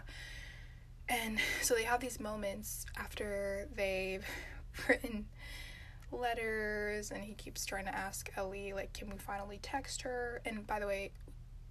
and 1.10 1.39
so 1.62 1.75
they 1.75 1.83
have 1.83 2.00
these 2.00 2.19
moments 2.19 2.86
after 2.98 3.67
they've 3.75 4.25
written 4.88 5.25
letters 6.12 7.12
and 7.12 7.24
he 7.24 7.33
keeps 7.33 7.65
trying 7.65 7.86
to 7.86 7.95
ask 7.95 8.31
Ellie 8.38 8.74
like 8.74 8.93
can 8.93 9.10
we 9.10 9.17
finally 9.17 9.60
text 9.62 10.03
her? 10.03 10.41
And 10.45 10.65
by 10.65 10.79
the 10.79 10.88
way 10.88 11.12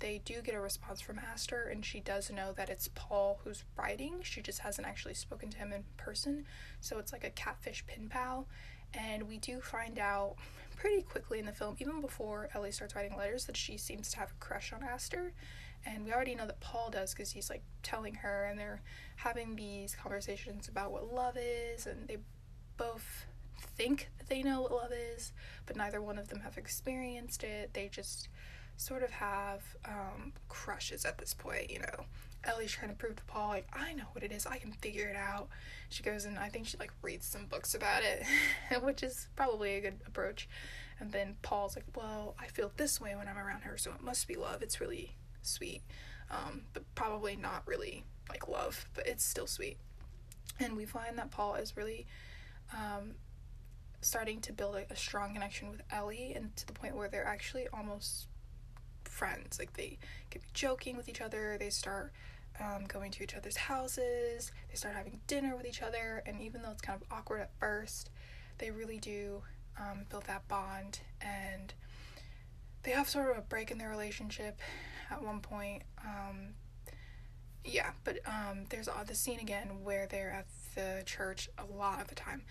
they 0.00 0.20
do 0.24 0.42
get 0.42 0.54
a 0.54 0.60
response 0.60 1.00
from 1.00 1.20
Aster 1.20 1.68
and 1.70 1.84
she 1.84 2.00
does 2.00 2.30
know 2.30 2.52
that 2.52 2.68
it's 2.68 2.88
Paul 2.94 3.40
who's 3.44 3.64
writing. 3.78 4.14
She 4.22 4.40
just 4.40 4.58
hasn't 4.58 4.86
actually 4.86 5.14
spoken 5.14 5.48
to 5.50 5.58
him 5.58 5.72
in 5.72 5.84
person. 5.96 6.44
So 6.80 6.98
it's 6.98 7.12
like 7.12 7.24
a 7.24 7.30
catfish 7.30 7.84
pen 7.86 8.08
pal. 8.08 8.48
And 8.94 9.28
we 9.28 9.38
do 9.38 9.60
find 9.60 9.98
out 10.00 10.34
pretty 10.76 11.02
quickly 11.02 11.38
in 11.38 11.46
the 11.46 11.52
film 11.52 11.76
even 11.78 12.00
before 12.00 12.48
Ellie 12.54 12.72
starts 12.72 12.96
writing 12.96 13.16
letters 13.16 13.44
that 13.44 13.56
she 13.56 13.76
seems 13.76 14.10
to 14.10 14.18
have 14.18 14.32
a 14.32 14.44
crush 14.44 14.72
on 14.72 14.82
Aster 14.82 15.32
and 15.84 16.04
we 16.04 16.12
already 16.12 16.34
know 16.34 16.46
that 16.46 16.60
Paul 16.60 16.90
does 16.90 17.12
because 17.12 17.32
he's 17.32 17.50
like 17.50 17.62
telling 17.82 18.14
her 18.14 18.44
and 18.44 18.58
they're 18.58 18.82
having 19.16 19.56
these 19.56 19.94
conversations 19.94 20.68
about 20.68 20.92
what 20.92 21.12
love 21.12 21.36
is 21.36 21.86
and 21.86 22.06
they 22.08 22.18
both 22.76 23.26
think 23.76 24.10
that 24.18 24.28
they 24.28 24.42
know 24.42 24.62
what 24.62 24.72
love 24.72 24.92
is, 24.92 25.32
but 25.66 25.76
neither 25.76 26.00
one 26.00 26.18
of 26.18 26.28
them 26.28 26.40
have 26.40 26.58
experienced 26.58 27.44
it. 27.44 27.74
They 27.74 27.88
just 27.88 28.28
sort 28.76 29.02
of 29.02 29.10
have 29.10 29.62
um, 29.84 30.32
crushes 30.48 31.04
at 31.04 31.18
this 31.18 31.34
point, 31.34 31.70
you 31.70 31.78
know. 31.78 32.06
Ellie's 32.44 32.72
trying 32.72 32.90
to 32.90 32.96
prove 32.96 33.16
to 33.16 33.22
Paul, 33.24 33.50
like, 33.50 33.68
I 33.72 33.92
know 33.92 34.06
what 34.12 34.24
it 34.24 34.32
is, 34.32 34.46
I 34.46 34.58
can 34.58 34.72
figure 34.72 35.08
it 35.08 35.16
out. 35.16 35.48
She 35.90 36.02
goes 36.02 36.24
and 36.24 36.38
I 36.38 36.48
think 36.48 36.66
she 36.66 36.76
like 36.76 36.92
reads 37.00 37.26
some 37.26 37.46
books 37.46 37.74
about 37.74 38.02
it, 38.02 38.24
which 38.82 39.02
is 39.02 39.28
probably 39.36 39.76
a 39.76 39.80
good 39.80 40.00
approach. 40.06 40.48
And 40.98 41.12
then 41.12 41.36
Paul's 41.42 41.76
like, 41.76 41.84
Well, 41.94 42.34
I 42.40 42.46
feel 42.46 42.72
this 42.76 43.00
way 43.00 43.14
when 43.14 43.28
I'm 43.28 43.38
around 43.38 43.62
her, 43.62 43.76
so 43.76 43.92
it 43.92 44.02
must 44.02 44.26
be 44.26 44.34
love. 44.34 44.62
It's 44.62 44.80
really 44.80 45.14
sweet. 45.42 45.82
Um, 46.30 46.62
but 46.72 46.82
probably 46.94 47.36
not 47.36 47.62
really 47.66 48.04
like 48.28 48.48
love, 48.48 48.86
but 48.94 49.06
it's 49.06 49.24
still 49.24 49.46
sweet. 49.46 49.76
And 50.58 50.76
we 50.76 50.84
find 50.84 51.18
that 51.18 51.30
Paul 51.30 51.56
is 51.56 51.76
really 51.76 52.06
um, 52.72 53.14
starting 54.00 54.40
to 54.42 54.52
build 54.52 54.76
a, 54.76 54.90
a 54.90 54.96
strong 54.96 55.34
connection 55.34 55.70
with 55.70 55.82
Ellie, 55.90 56.32
and 56.34 56.54
to 56.56 56.66
the 56.66 56.72
point 56.72 56.96
where 56.96 57.08
they're 57.08 57.26
actually 57.26 57.68
almost 57.72 58.28
friends. 59.04 59.58
Like 59.58 59.74
they 59.74 59.98
get 60.30 60.42
joking 60.54 60.96
with 60.96 61.08
each 61.08 61.20
other. 61.20 61.56
They 61.58 61.70
start 61.70 62.12
um, 62.60 62.84
going 62.86 63.10
to 63.12 63.22
each 63.22 63.34
other's 63.34 63.56
houses. 63.56 64.52
They 64.68 64.76
start 64.76 64.94
having 64.94 65.20
dinner 65.26 65.56
with 65.56 65.66
each 65.66 65.82
other. 65.82 66.22
And 66.26 66.40
even 66.40 66.62
though 66.62 66.70
it's 66.70 66.82
kind 66.82 67.00
of 67.00 67.06
awkward 67.10 67.40
at 67.40 67.50
first, 67.58 68.10
they 68.58 68.70
really 68.70 68.98
do 68.98 69.42
um, 69.78 70.04
build 70.10 70.24
that 70.24 70.48
bond. 70.48 71.00
And 71.20 71.72
they 72.82 72.90
have 72.92 73.08
sort 73.08 73.30
of 73.30 73.38
a 73.38 73.42
break 73.42 73.70
in 73.70 73.78
their 73.78 73.90
relationship 73.90 74.60
at 75.12 75.22
one 75.22 75.40
point. 75.40 75.82
Um, 76.04 76.54
yeah, 77.64 77.90
but 78.04 78.18
um, 78.26 78.64
there's 78.70 78.88
uh, 78.88 79.04
the 79.06 79.14
scene 79.14 79.38
again 79.38 79.68
where 79.84 80.06
they're 80.06 80.32
at 80.32 80.46
the 80.74 81.02
church 81.06 81.48
a 81.58 81.64
lot 81.76 82.00
of 82.00 82.08
the 82.08 82.14
time 82.14 82.42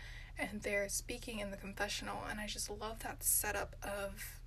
and 0.41 0.61
they're 0.61 0.89
speaking 0.89 1.39
in 1.39 1.51
the 1.51 1.57
confessional 1.57 2.17
and 2.29 2.39
i 2.39 2.47
just 2.47 2.69
love 2.69 2.99
that 2.99 3.23
setup 3.23 3.75
of 3.83 4.41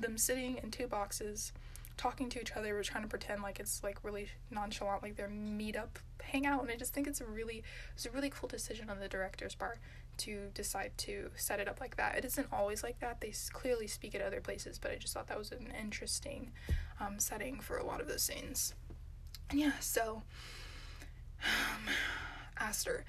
them 0.00 0.16
sitting 0.16 0.58
in 0.62 0.70
two 0.70 0.86
boxes 0.86 1.52
talking 1.96 2.28
to 2.28 2.40
each 2.40 2.52
other 2.52 2.74
we're 2.74 2.82
trying 2.82 3.02
to 3.02 3.08
pretend 3.08 3.42
like 3.42 3.58
it's 3.60 3.82
like 3.82 3.98
really 4.02 4.28
nonchalant 4.50 5.02
like 5.02 5.16
their 5.16 5.28
meet 5.28 5.76
up 5.76 5.98
hangout 6.22 6.62
and 6.62 6.70
i 6.70 6.76
just 6.76 6.94
think 6.94 7.06
it's 7.06 7.20
a 7.20 7.26
really 7.26 7.62
it's 7.94 8.06
a 8.06 8.10
really 8.10 8.30
cool 8.30 8.48
decision 8.48 8.88
on 8.88 9.00
the 9.00 9.08
director's 9.08 9.54
part 9.54 9.78
to 10.20 10.50
decide 10.54 10.92
to 10.98 11.30
set 11.36 11.60
it 11.60 11.68
up 11.68 11.80
like 11.80 11.96
that. 11.96 12.16
It 12.16 12.24
isn't 12.24 12.48
always 12.52 12.82
like 12.82 13.00
that. 13.00 13.20
They 13.20 13.32
clearly 13.52 13.86
speak 13.86 14.14
at 14.14 14.20
other 14.22 14.40
places 14.40 14.78
but 14.78 14.90
i 14.90 14.96
just 14.96 15.14
thought 15.14 15.26
that 15.28 15.38
was 15.38 15.52
an 15.52 15.72
interesting 15.80 16.52
um, 17.00 17.18
setting 17.18 17.60
for 17.60 17.78
a 17.78 17.84
lot 17.84 18.00
of 18.00 18.08
those 18.08 18.22
scenes. 18.22 18.74
And 19.50 19.58
yeah 19.58 19.72
so 19.80 20.22
um, 21.44 21.94
aster. 22.58 23.04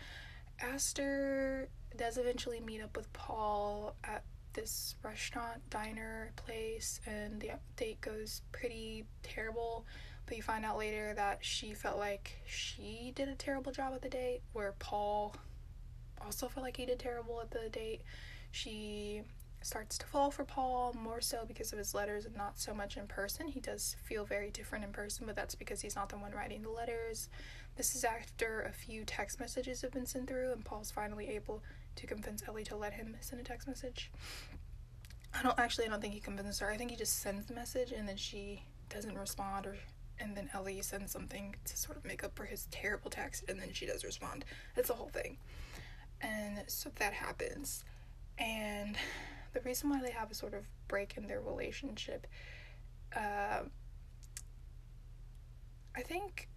Aster 0.60 1.70
does 1.98 2.18
eventually 2.18 2.60
meet 2.60 2.82
up 2.82 2.96
with 2.96 3.12
paul 3.14 3.96
at 4.04 4.24
this 4.54 4.96
restaurant 5.04 5.62
diner 5.70 6.32
place 6.36 7.00
and 7.06 7.40
the 7.40 7.52
date 7.76 8.00
goes 8.02 8.42
pretty 8.52 9.06
terrible 9.24 9.86
but 10.26 10.38
you 10.38 10.44
find 10.44 10.66
out 10.66 10.78
later 10.78 11.14
that 11.14 11.40
she 11.42 11.74
felt 11.74 11.98
like 11.98 12.42
she 12.46 13.12
did 13.16 13.28
a 13.28 13.36
terrible 13.36 13.72
job 13.72 13.94
at 13.94 14.02
the 14.02 14.10
date 14.10 14.42
where 14.54 14.74
paul 14.80 15.36
also 16.26 16.48
felt 16.48 16.66
like 16.66 16.78
he 16.78 16.86
did 16.86 17.00
terrible 17.00 17.40
at 17.42 17.52
the 17.52 17.70
date 17.70 18.02
she 18.52 19.22
starts 19.62 19.98
to 19.98 20.08
fall 20.08 20.32
for 20.32 20.44
paul 20.44 20.94
more 21.00 21.22
so 21.22 21.44
because 21.48 21.72
of 21.72 21.78
his 21.78 21.94
letters 21.94 22.26
and 22.26 22.36
not 22.36 22.60
so 22.60 22.74
much 22.74 22.98
in 22.98 23.06
person 23.08 23.48
he 23.48 23.60
does 23.60 23.96
feel 24.04 24.26
very 24.26 24.50
different 24.50 24.84
in 24.84 24.92
person 24.92 25.26
but 25.26 25.36
that's 25.36 25.56
because 25.56 25.82
he's 25.82 25.96
not 25.96 26.10
the 26.10 26.18
one 26.18 26.32
writing 26.32 26.62
the 26.64 26.70
letters 26.70 27.30
this 27.78 27.96
is 27.96 28.04
after 28.04 28.62
a 28.62 28.72
few 28.72 29.06
text 29.06 29.40
messages 29.40 29.82
have 29.82 29.92
been 29.92 30.06
sent 30.06 30.28
through 30.28 30.52
and 30.52 30.66
paul's 30.66 30.90
finally 30.92 31.30
able 31.30 31.62
to 31.96 32.08
convince 32.08 32.44
Ellie 32.48 32.64
to 32.66 32.76
let 32.76 32.94
him 32.94 33.16
send 33.20 33.42
a 33.42 33.44
text 33.44 33.68
message. 33.68 34.12
I 35.34 35.44
don't 35.44 35.58
actually 35.60 35.86
I 35.86 35.90
don't 35.90 36.02
think 36.02 36.14
he 36.14 36.20
convinces 36.20 36.60
her. 36.60 36.70
I 36.70 36.78
think 36.78 36.92
he 36.92 36.98
just 36.98 37.20
sends 37.20 37.46
the 37.46 37.54
message 37.54 37.92
and 37.92 38.08
then 38.08 38.18
she 38.18 38.64
doesn't 38.90 39.18
respond 39.18 39.66
or 39.66 39.78
and 40.20 40.36
then 40.36 40.50
Ellie 40.54 40.82
sends 40.82 41.12
something 41.12 41.56
to 41.66 41.78
sort 41.78 41.98
of 41.98 42.06
make 42.06 42.24
up 42.24 42.36
for 42.36 42.46
his 42.46 42.68
terrible 42.70 43.10
text 43.10 43.46
and 43.48 43.60
then 43.60 43.70
she 43.74 43.86
does 43.86 44.04
respond. 44.04 44.46
It's 44.76 44.90
a 44.90 44.94
whole 44.94 45.10
thing. 45.10 45.38
And 46.22 46.64
so 46.68 46.92
that 46.96 47.14
happens. 47.14 47.84
And 48.38 48.96
the 49.54 49.62
reason 49.62 49.90
why 49.90 50.02
they 50.02 50.12
have 50.12 50.32
a 50.32 50.36
sort 50.36 50.54
of 50.54 50.64
break 50.88 51.16
in 51.18 51.28
their 51.28 51.42
relationship 51.42 52.28
uh, 53.16 53.64
I 55.96 56.02
think 56.02 56.48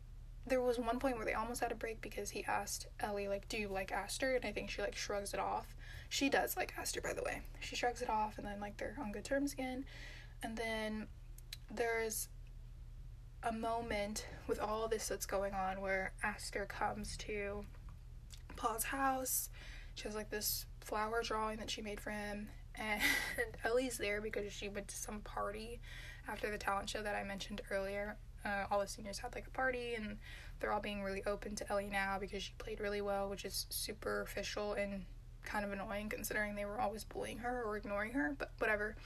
there 0.46 0.60
was 0.60 0.78
one 0.78 0.98
point 0.98 1.16
where 1.16 1.24
they 1.24 1.32
almost 1.32 1.60
had 1.60 1.72
a 1.72 1.74
break 1.74 2.00
because 2.00 2.30
he 2.30 2.44
asked 2.44 2.86
Ellie 3.00 3.28
like, 3.28 3.48
"Do 3.48 3.56
you 3.58 3.68
like 3.68 3.92
Aster?" 3.92 4.36
And 4.36 4.44
I 4.44 4.52
think 4.52 4.70
she 4.70 4.82
like 4.82 4.94
shrugs 4.96 5.34
it 5.34 5.40
off. 5.40 5.74
She 6.08 6.28
does 6.28 6.56
like 6.56 6.74
Aster, 6.78 7.00
by 7.00 7.12
the 7.12 7.22
way. 7.22 7.42
She 7.60 7.76
shrugs 7.76 8.02
it 8.02 8.10
off, 8.10 8.38
and 8.38 8.46
then 8.46 8.60
like 8.60 8.76
they're 8.76 8.96
on 9.00 9.12
good 9.12 9.24
terms 9.24 9.52
again. 9.52 9.84
And 10.42 10.56
then 10.56 11.08
there's 11.70 12.28
a 13.42 13.52
moment 13.52 14.26
with 14.46 14.60
all 14.60 14.88
this 14.88 15.08
that's 15.08 15.26
going 15.26 15.54
on 15.54 15.80
where 15.80 16.12
Aster 16.22 16.66
comes 16.66 17.16
to 17.18 17.64
Paul's 18.56 18.84
house. 18.84 19.50
She 19.94 20.04
has 20.04 20.14
like 20.14 20.30
this 20.30 20.66
flower 20.80 21.22
drawing 21.22 21.58
that 21.58 21.70
she 21.70 21.82
made 21.82 22.00
for 22.00 22.10
him, 22.10 22.48
and 22.74 23.00
Ellie's 23.64 23.98
there 23.98 24.20
because 24.20 24.52
she 24.52 24.68
went 24.68 24.88
to 24.88 24.96
some 24.96 25.20
party 25.20 25.80
after 26.28 26.50
the 26.50 26.58
talent 26.58 26.88
show 26.88 27.02
that 27.02 27.14
I 27.14 27.22
mentioned 27.22 27.62
earlier 27.70 28.16
uh, 28.44 28.64
all 28.70 28.80
the 28.80 28.86
seniors 28.86 29.18
had 29.18 29.34
like 29.34 29.46
a 29.46 29.50
party 29.50 29.94
and 29.94 30.16
they're 30.60 30.72
all 30.72 30.80
being 30.80 31.02
really 31.02 31.22
open 31.26 31.54
to 31.56 31.70
Ellie 31.70 31.88
now 31.90 32.18
because 32.18 32.42
she 32.42 32.52
played 32.58 32.80
really 32.80 33.00
well, 33.00 33.28
which 33.28 33.44
is 33.44 33.66
superficial 33.70 34.74
and 34.74 35.04
kind 35.44 35.64
of 35.64 35.72
annoying 35.72 36.08
considering 36.08 36.54
they 36.54 36.64
were 36.64 36.80
always 36.80 37.04
bullying 37.04 37.38
her 37.38 37.62
or 37.64 37.76
ignoring 37.76 38.12
her, 38.12 38.34
but 38.38 38.52
whatever. 38.58 38.96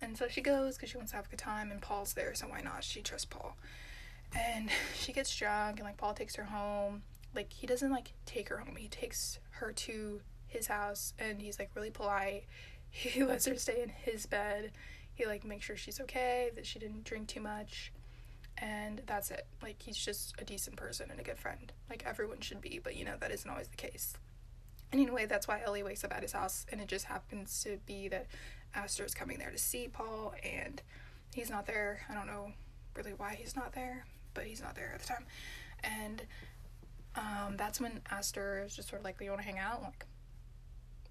And 0.00 0.16
so 0.16 0.28
she 0.28 0.40
goes 0.40 0.76
because 0.76 0.90
she 0.90 0.96
wants 0.96 1.12
to 1.12 1.16
have 1.16 1.26
a 1.26 1.28
good 1.28 1.38
time, 1.38 1.70
and 1.70 1.82
Paul's 1.82 2.14
there, 2.14 2.34
so 2.34 2.48
why 2.48 2.62
not? 2.62 2.82
She 2.82 3.02
trusts 3.02 3.26
Paul. 3.26 3.56
And 4.34 4.70
she 4.94 5.12
gets 5.12 5.36
drunk, 5.36 5.78
and 5.78 5.86
like 5.86 5.98
Paul 5.98 6.14
takes 6.14 6.36
her 6.36 6.44
home. 6.44 7.02
Like, 7.34 7.52
he 7.52 7.66
doesn't 7.66 7.90
like 7.90 8.12
take 8.26 8.48
her 8.48 8.58
home, 8.58 8.76
he 8.76 8.88
takes 8.88 9.38
her 9.50 9.72
to 9.72 10.20
his 10.46 10.66
house, 10.66 11.14
and 11.18 11.40
he's 11.40 11.58
like 11.58 11.70
really 11.74 11.90
polite. 11.90 12.44
He 12.92 13.22
lets 13.22 13.46
her 13.46 13.54
stay 13.54 13.82
in 13.82 13.88
his 13.88 14.26
bed. 14.26 14.72
He 15.14 15.24
like 15.24 15.44
makes 15.44 15.64
sure 15.64 15.76
she's 15.76 16.00
okay, 16.00 16.50
that 16.56 16.66
she 16.66 16.80
didn't 16.80 17.04
drink 17.04 17.28
too 17.28 17.40
much 17.40 17.92
and 18.60 19.02
that's 19.06 19.30
it. 19.30 19.46
Like 19.62 19.80
he's 19.82 19.96
just 19.96 20.34
a 20.38 20.44
decent 20.44 20.76
person 20.76 21.10
and 21.10 21.18
a 21.18 21.22
good 21.22 21.38
friend. 21.38 21.72
Like 21.88 22.04
everyone 22.06 22.40
should 22.40 22.60
be, 22.60 22.80
but 22.82 22.96
you 22.96 23.04
know 23.04 23.14
that 23.20 23.30
isn't 23.30 23.50
always 23.50 23.68
the 23.68 23.76
case. 23.76 24.14
And 24.92 25.00
anyway, 25.00 25.26
that's 25.26 25.48
why 25.48 25.60
Ellie 25.64 25.82
wakes 25.82 26.04
up 26.04 26.14
at 26.14 26.22
his 26.22 26.32
house, 26.32 26.66
and 26.70 26.80
it 26.80 26.88
just 26.88 27.06
happens 27.06 27.62
to 27.62 27.78
be 27.86 28.08
that 28.08 28.26
Aster 28.74 29.04
is 29.04 29.14
coming 29.14 29.38
there 29.38 29.50
to 29.50 29.58
see 29.58 29.88
Paul, 29.88 30.34
and 30.42 30.82
he's 31.32 31.50
not 31.50 31.66
there. 31.66 32.00
I 32.08 32.14
don't 32.14 32.26
know 32.26 32.52
really 32.94 33.12
why 33.12 33.36
he's 33.38 33.56
not 33.56 33.72
there, 33.72 34.04
but 34.34 34.44
he's 34.44 34.60
not 34.60 34.74
there 34.74 34.92
at 34.94 35.00
the 35.00 35.06
time. 35.06 35.26
And 35.82 36.22
um, 37.16 37.56
that's 37.56 37.80
when 37.80 38.00
Aster 38.10 38.62
is 38.64 38.76
just 38.76 38.88
sort 38.88 39.00
of 39.00 39.04
like, 39.04 39.18
do 39.18 39.24
"You 39.24 39.30
want 39.30 39.42
to 39.42 39.46
hang 39.46 39.58
out?" 39.58 39.82
Like, 39.82 40.06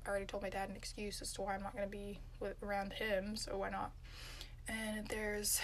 I 0.05 0.09
already 0.09 0.25
told 0.25 0.43
my 0.43 0.49
dad 0.49 0.69
an 0.69 0.75
excuse 0.75 1.21
as 1.21 1.33
to 1.33 1.41
why 1.41 1.55
I'm 1.55 1.61
not 1.61 1.73
going 1.73 1.85
to 1.85 1.91
be 1.91 2.19
with, 2.39 2.61
around 2.63 2.93
him, 2.93 3.35
so 3.35 3.57
why 3.57 3.69
not? 3.69 3.91
And 4.67 5.07
there's 5.07 5.61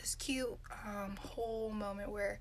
this 0.00 0.14
cute 0.14 0.48
um, 0.86 1.16
whole 1.18 1.70
moment 1.70 2.10
where 2.10 2.40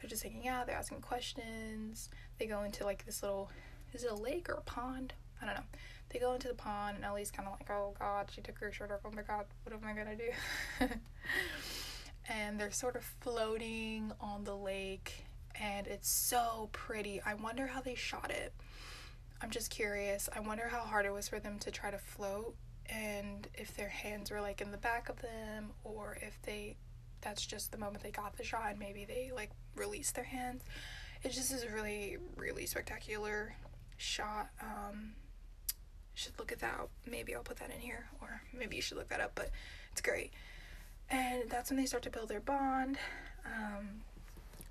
they're 0.00 0.10
just 0.10 0.22
hanging 0.22 0.48
out, 0.48 0.66
they're 0.66 0.76
asking 0.76 1.00
questions. 1.00 2.08
They 2.38 2.46
go 2.46 2.62
into 2.62 2.84
like 2.84 3.04
this 3.06 3.22
little, 3.22 3.50
is 3.92 4.04
it 4.04 4.10
a 4.10 4.14
lake 4.14 4.48
or 4.48 4.54
a 4.54 4.62
pond? 4.62 5.12
I 5.40 5.46
don't 5.46 5.54
know. 5.54 5.64
They 6.10 6.18
go 6.18 6.34
into 6.34 6.48
the 6.48 6.54
pond, 6.54 6.96
and 6.96 7.04
Ellie's 7.04 7.30
kind 7.30 7.48
of 7.48 7.58
like, 7.58 7.70
oh 7.70 7.94
god, 7.98 8.30
she 8.30 8.42
took 8.42 8.58
her 8.58 8.70
shirt 8.70 8.90
off. 8.90 9.00
Oh 9.04 9.10
my 9.14 9.22
god, 9.22 9.46
what 9.64 9.74
am 9.74 9.80
I 9.84 9.92
gonna 9.94 10.16
do? 10.16 10.88
and 12.28 12.60
they're 12.60 12.70
sort 12.70 12.96
of 12.96 13.04
floating 13.20 14.12
on 14.20 14.44
the 14.44 14.56
lake, 14.56 15.24
and 15.62 15.86
it's 15.86 16.10
so 16.10 16.68
pretty. 16.72 17.20
I 17.24 17.34
wonder 17.34 17.68
how 17.68 17.80
they 17.80 17.94
shot 17.94 18.30
it. 18.30 18.52
I'm 19.40 19.50
just 19.50 19.70
curious. 19.70 20.28
I 20.34 20.40
wonder 20.40 20.68
how 20.68 20.80
hard 20.80 21.06
it 21.06 21.12
was 21.12 21.28
for 21.28 21.38
them 21.38 21.58
to 21.60 21.70
try 21.70 21.90
to 21.90 21.98
float 21.98 22.56
and 22.86 23.46
if 23.54 23.76
their 23.76 23.88
hands 23.88 24.30
were 24.30 24.40
like 24.40 24.60
in 24.60 24.72
the 24.72 24.76
back 24.76 25.08
of 25.08 25.22
them 25.22 25.70
or 25.84 26.18
if 26.20 26.40
they 26.42 26.76
that's 27.20 27.46
just 27.46 27.70
the 27.70 27.78
moment 27.78 28.02
they 28.02 28.10
got 28.10 28.36
the 28.36 28.42
shot 28.42 28.70
and 28.70 28.78
maybe 28.80 29.04
they 29.04 29.30
like 29.32 29.50
released 29.76 30.16
their 30.16 30.24
hands. 30.24 30.62
It 31.22 31.30
just 31.30 31.52
is 31.52 31.62
a 31.62 31.70
really, 31.70 32.16
really 32.36 32.66
spectacular 32.66 33.54
shot. 33.96 34.48
Um, 34.60 35.12
should 36.14 36.36
look 36.38 36.50
at 36.50 36.58
that. 36.58 36.88
Maybe 37.08 37.36
I'll 37.36 37.44
put 37.44 37.58
that 37.58 37.70
in 37.70 37.80
here, 37.80 38.06
or 38.20 38.42
maybe 38.52 38.74
you 38.74 38.82
should 38.82 38.98
look 38.98 39.08
that 39.10 39.20
up. 39.20 39.32
But 39.36 39.50
it's 39.92 40.00
great, 40.00 40.32
and 41.08 41.48
that's 41.48 41.70
when 41.70 41.78
they 41.78 41.86
start 41.86 42.02
to 42.02 42.10
build 42.10 42.28
their 42.28 42.40
bond. 42.40 42.98
Um, 43.46 44.02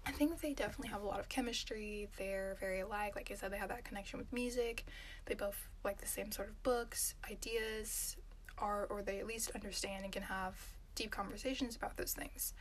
I 0.05 0.11
think 0.11 0.41
they 0.41 0.53
definitely 0.53 0.89
have 0.89 1.03
a 1.03 1.05
lot 1.05 1.19
of 1.19 1.29
chemistry. 1.29 2.09
They're 2.17 2.57
very 2.59 2.79
alike. 2.79 3.15
Like 3.15 3.29
I 3.31 3.35
said, 3.35 3.51
they 3.51 3.57
have 3.57 3.69
that 3.69 3.83
connection 3.83 4.17
with 4.17 4.33
music. 4.33 4.85
They 5.25 5.35
both 5.35 5.69
like 5.83 6.01
the 6.01 6.07
same 6.07 6.31
sort 6.31 6.49
of 6.49 6.61
books, 6.63 7.15
ideas, 7.29 8.17
art, 8.57 8.87
or 8.89 9.01
they 9.01 9.19
at 9.19 9.27
least 9.27 9.51
understand 9.53 10.03
and 10.03 10.11
can 10.11 10.23
have 10.23 10.55
deep 10.95 11.11
conversations 11.11 11.75
about 11.75 11.97
those 11.97 12.13
things. 12.13 12.53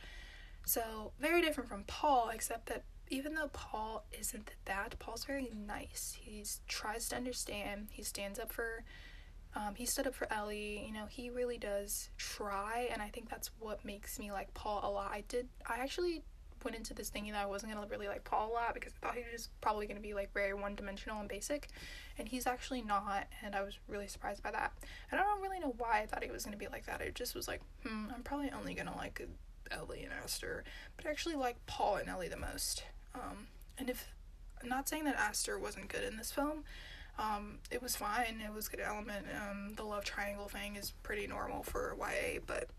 So, 0.65 1.11
very 1.19 1.41
different 1.41 1.67
from 1.69 1.83
Paul, 1.85 2.29
except 2.33 2.67
that 2.67 2.83
even 3.09 3.33
though 3.33 3.49
Paul 3.51 4.05
isn't 4.17 4.51
that, 4.65 4.97
Paul's 4.99 5.25
very 5.25 5.49
nice. 5.67 6.17
He 6.19 6.45
tries 6.67 7.09
to 7.09 7.15
understand. 7.15 7.89
He 7.91 8.03
stands 8.03 8.39
up 8.39 8.51
for. 8.51 8.83
Um, 9.53 9.75
he 9.75 9.85
stood 9.85 10.07
up 10.07 10.15
for 10.15 10.31
Ellie. 10.31 10.85
You 10.87 10.93
know, 10.93 11.07
he 11.09 11.29
really 11.29 11.57
does 11.57 12.09
try, 12.17 12.87
and 12.91 13.01
I 13.01 13.09
think 13.09 13.29
that's 13.29 13.49
what 13.59 13.83
makes 13.83 14.17
me 14.17 14.31
like 14.31 14.53
Paul 14.53 14.79
a 14.83 14.89
lot. 14.89 15.11
I 15.11 15.23
did. 15.27 15.49
I 15.67 15.79
actually 15.79 16.23
went 16.63 16.77
into 16.77 16.93
this 16.93 17.09
thinking 17.09 17.33
that 17.33 17.43
I 17.43 17.45
wasn't 17.45 17.73
gonna 17.73 17.87
really 17.87 18.07
like 18.07 18.23
Paul 18.23 18.51
a 18.51 18.53
lot 18.53 18.73
because 18.73 18.93
I 18.93 19.05
thought 19.05 19.15
he 19.15 19.23
was 19.31 19.49
probably 19.61 19.87
gonna 19.87 19.99
be 19.99 20.13
like 20.13 20.33
very 20.33 20.53
one 20.53 20.75
dimensional 20.75 21.19
and 21.19 21.29
basic, 21.29 21.69
and 22.17 22.27
he's 22.27 22.47
actually 22.47 22.81
not, 22.81 23.27
and 23.43 23.55
I 23.55 23.61
was 23.61 23.77
really 23.87 24.07
surprised 24.07 24.43
by 24.43 24.51
that. 24.51 24.73
And 25.11 25.19
I 25.19 25.23
don't 25.23 25.41
really 25.41 25.59
know 25.59 25.73
why 25.77 26.01
I 26.01 26.05
thought 26.05 26.23
he 26.23 26.31
was 26.31 26.45
gonna 26.45 26.57
be 26.57 26.67
like 26.67 26.85
that. 26.85 27.01
It 27.01 27.15
just 27.15 27.35
was 27.35 27.47
like, 27.47 27.61
hmm, 27.85 28.05
I'm 28.13 28.23
probably 28.23 28.51
only 28.51 28.73
gonna 28.73 28.95
like 28.95 29.21
Ellie 29.71 30.03
and 30.03 30.13
Aster, 30.13 30.63
but 30.97 31.05
I 31.05 31.09
actually 31.09 31.35
like 31.35 31.65
Paul 31.65 31.95
and 31.97 32.09
Ellie 32.09 32.27
the 32.27 32.37
most. 32.37 32.83
Um, 33.15 33.47
and 33.77 33.89
if 33.89 34.13
I'm 34.61 34.69
not 34.69 34.87
saying 34.87 35.05
that 35.05 35.15
Aster 35.15 35.57
wasn't 35.57 35.87
good 35.87 36.03
in 36.03 36.17
this 36.17 36.31
film, 36.31 36.63
um, 37.17 37.59
it 37.69 37.81
was 37.81 37.95
fine. 37.95 38.41
It 38.45 38.53
was 38.53 38.67
good 38.67 38.79
element. 38.79 39.25
Um, 39.35 39.73
the 39.75 39.83
love 39.83 40.03
triangle 40.03 40.47
thing 40.47 40.75
is 40.75 40.91
pretty 41.03 41.27
normal 41.27 41.63
for 41.63 41.95
YA, 41.99 42.39
but 42.45 42.69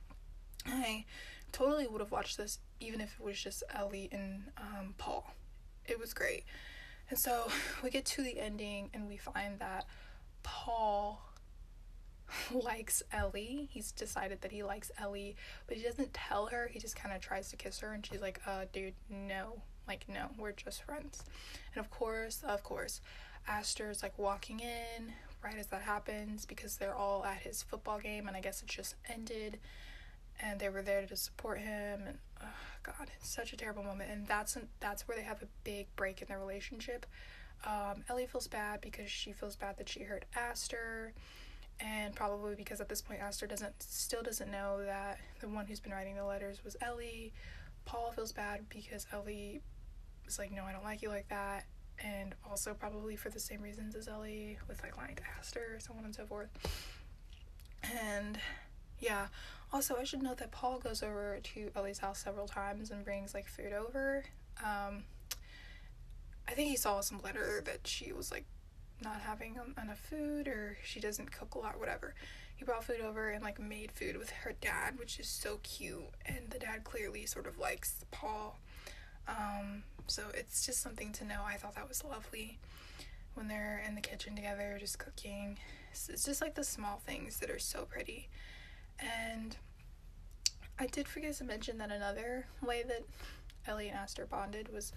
I 0.67 1.05
totally 1.53 1.87
would 1.87 2.01
have 2.01 2.11
watched 2.11 2.39
this 2.39 2.59
even 2.83 3.01
if 3.01 3.17
it 3.19 3.25
was 3.25 3.41
just 3.41 3.63
Ellie 3.75 4.09
and 4.13 4.45
um, 4.59 4.95
Paul. 4.99 5.35
It 5.87 5.99
was 5.99 6.13
great. 6.13 6.45
And 7.11 7.19
so 7.19 7.49
we 7.83 7.91
get 7.91 8.05
to 8.07 8.23
the 8.23 8.39
ending 8.39 8.91
and 8.95 9.09
we 9.09 9.17
find 9.17 9.59
that 9.61 9.87
Paul 10.43 11.23
likes 12.53 13.03
Ellie. 13.13 13.69
He's 13.71 13.93
decided 13.93 14.41
that 14.43 14.53
he 14.53 14.63
likes 14.63 14.91
Ellie, 14.99 15.37
but 15.67 15.77
he 15.77 15.83
doesn't 15.83 16.13
tell 16.13 16.47
her. 16.47 16.69
He 16.71 16.79
just 16.79 16.97
kind 16.97 17.15
of 17.15 17.21
tries 17.21 17.51
to 17.51 17.57
kiss 17.57 17.81
her 17.81 17.93
and 17.93 18.05
she's 18.05 18.21
like, 18.21 18.41
"Uh, 18.47 18.65
dude, 18.73 18.95
no. 19.09 19.63
Like 19.89 20.05
no, 20.09 20.29
we're 20.39 20.53
just 20.53 20.83
friends." 20.85 21.25
And 21.75 21.85
of 21.85 21.91
course, 21.91 22.43
of 22.47 22.63
course, 22.63 23.01
Aster's 23.49 24.03
like 24.03 24.19
walking 24.19 24.61
in 24.61 25.13
right 25.43 25.57
as 25.59 25.67
that 25.69 25.83
happens 25.83 26.47
because 26.47 26.77
they're 26.77 26.95
all 26.95 27.25
at 27.25 27.39
his 27.39 27.63
football 27.63 27.99
game 27.99 28.29
and 28.29 28.37
I 28.37 28.41
guess 28.41 28.63
it 28.63 28.69
just 28.69 28.95
ended 29.13 29.59
and 30.41 30.61
they 30.61 30.69
were 30.69 30.83
there 30.83 31.05
to 31.07 31.17
support 31.17 31.59
him 31.59 32.03
and 32.07 32.19
oh 32.43 32.47
god 32.83 33.11
it's 33.17 33.29
such 33.29 33.53
a 33.53 33.57
terrible 33.57 33.83
moment. 33.83 34.11
And 34.11 34.27
that's 34.27 34.57
that's 34.81 35.07
where 35.07 35.17
they 35.17 35.23
have 35.23 35.43
a 35.43 35.47
big 35.65 35.87
break 35.97 36.23
in 36.23 36.29
their 36.29 36.39
relationship. 36.39 37.07
Um, 37.65 38.05
ellie 38.09 38.27
feels 38.27 38.49
bad 38.49 38.81
because 38.81 39.11
she 39.11 39.33
feels 39.33 39.57
bad 39.57 39.79
that 39.79 39.89
she 39.89 40.03
hurt 40.03 40.25
aster. 40.37 41.13
And 41.81 42.15
probably 42.15 42.55
because 42.55 42.81
at 42.81 42.89
this 42.89 43.01
point 43.01 43.21
aster 43.21 43.47
doesn't 43.47 43.83
still 43.83 44.23
doesn't 44.23 44.51
know 44.51 44.85
that 44.85 45.19
the 45.41 45.49
one 45.49 45.67
who's 45.67 45.81
been 45.81 45.93
writing 45.93 46.17
the 46.17 46.25
letters 46.25 46.63
was 46.65 46.77
ellie. 46.81 47.33
Paul 47.85 48.13
feels 48.13 48.33
bad 48.33 48.69
because 48.69 49.07
ellie 49.13 49.61
was 50.25 50.39
like 50.39 50.53
no 50.53 50.63
i 50.63 50.73
don't 50.73 50.85
like 50.85 51.03
you 51.03 51.09
like 51.09 51.29
that. 51.29 51.65
And 52.05 52.35
also 52.49 52.75
probably 52.75 53.17
for 53.17 53.31
the 53.31 53.41
same 53.41 53.63
reasons 53.63 53.95
as 53.95 54.09
ellie 54.09 54.59
with 54.69 54.83
like 54.83 54.97
lying 54.97 55.17
to 55.17 55.23
aster 55.39 55.79
so 55.79 55.95
on 55.99 56.05
and 56.05 56.15
so 56.15 56.27
forth. 56.27 56.49
And 57.83 58.39
yeah 59.03 59.27
also, 59.73 59.97
I 59.97 60.05
should 60.05 60.23
note 60.23 60.37
that 60.39 60.51
Paul 60.51 60.79
goes 60.79 61.03
over 61.03 61.39
to 61.43 61.71
Ellie's 61.75 61.99
house 61.99 62.19
several 62.19 62.47
times 62.47 62.91
and 62.91 63.05
brings 63.05 63.33
like 63.33 63.49
food 63.49 63.73
over. 63.73 64.25
Um, 64.63 65.05
I 66.47 66.53
think 66.53 66.69
he 66.69 66.77
saw 66.77 67.01
some 67.01 67.23
letter 67.23 67.63
that 67.65 67.87
she 67.87 68.13
was 68.13 68.31
like 68.31 68.45
not 69.03 69.21
having 69.23 69.57
enough 69.83 69.99
food 69.99 70.47
or 70.47 70.77
she 70.85 71.01
doesn't 71.01 71.33
cook 71.33 71.55
a 71.55 71.59
lot, 71.59 71.81
whatever. 71.81 72.15
He 72.57 72.67
brought 72.67 72.85
food 72.85 73.01
over 73.01 73.31
and 73.31 73.43
like 73.43 73.59
made 73.59 73.93
food 73.93 74.19
with 74.19 74.29
her 74.29 74.53
dad, 74.61 74.99
which 74.99 75.19
is 75.19 75.27
so 75.27 75.59
cute. 75.63 76.05
And 76.27 76.51
the 76.51 76.59
dad 76.59 76.85
clearly 76.85 77.25
sort 77.25 77.47
of 77.47 77.59
likes 77.59 78.05
Paul. 78.11 78.59
Um, 79.27 79.85
so 80.07 80.25
it's 80.35 80.67
just 80.67 80.83
something 80.83 81.13
to 81.13 81.25
know. 81.25 81.41
I 81.47 81.57
thought 81.57 81.77
that 81.77 81.89
was 81.89 82.05
lovely 82.05 82.59
when 83.33 83.49
they're 83.49 83.83
in 83.89 83.95
the 83.95 84.03
kitchen 84.03 84.37
together 84.37 84.77
just 84.79 84.99
cooking. 84.99 85.59
It's 85.93 86.27
just 86.27 86.43
like 86.43 86.57
the 86.57 86.65
small 86.65 87.01
things 87.07 87.39
that 87.39 87.49
are 87.49 87.59
so 87.59 87.87
pretty. 87.87 88.29
And 89.03 89.57
I 90.79 90.87
did 90.87 91.09
forget 91.09 91.35
to 91.37 91.45
mention 91.45 91.79
that 91.79 91.91
another 91.91 92.47
way 92.63 92.83
that 92.87 93.03
Ellie 93.67 93.89
and 93.89 93.97
Aster 93.97 94.27
bonded 94.27 94.73
was 94.73 94.93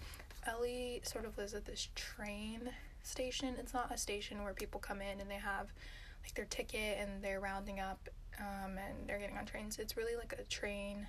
Ellie 0.46 1.00
sort 1.04 1.24
of 1.24 1.36
lives 1.38 1.54
at 1.54 1.64
this 1.64 1.88
train 1.94 2.70
station. 3.02 3.54
It's 3.58 3.74
not 3.74 3.92
a 3.92 3.98
station 3.98 4.42
where 4.42 4.52
people 4.54 4.80
come 4.80 5.00
in 5.00 5.20
and 5.20 5.30
they 5.30 5.34
have 5.34 5.72
like 6.22 6.34
their 6.34 6.46
ticket 6.46 6.98
and 7.00 7.22
they're 7.22 7.40
rounding 7.40 7.80
up 7.80 8.08
um, 8.40 8.78
and 8.78 9.08
they're 9.08 9.18
getting 9.18 9.38
on 9.38 9.44
trains. 9.44 9.78
It's 9.78 9.96
really 9.96 10.16
like 10.16 10.34
a 10.38 10.42
train. 10.44 11.06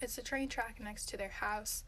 It's 0.00 0.18
a 0.18 0.22
train 0.22 0.48
track 0.48 0.78
next 0.80 1.06
to 1.10 1.16
their 1.16 1.28
house 1.28 1.84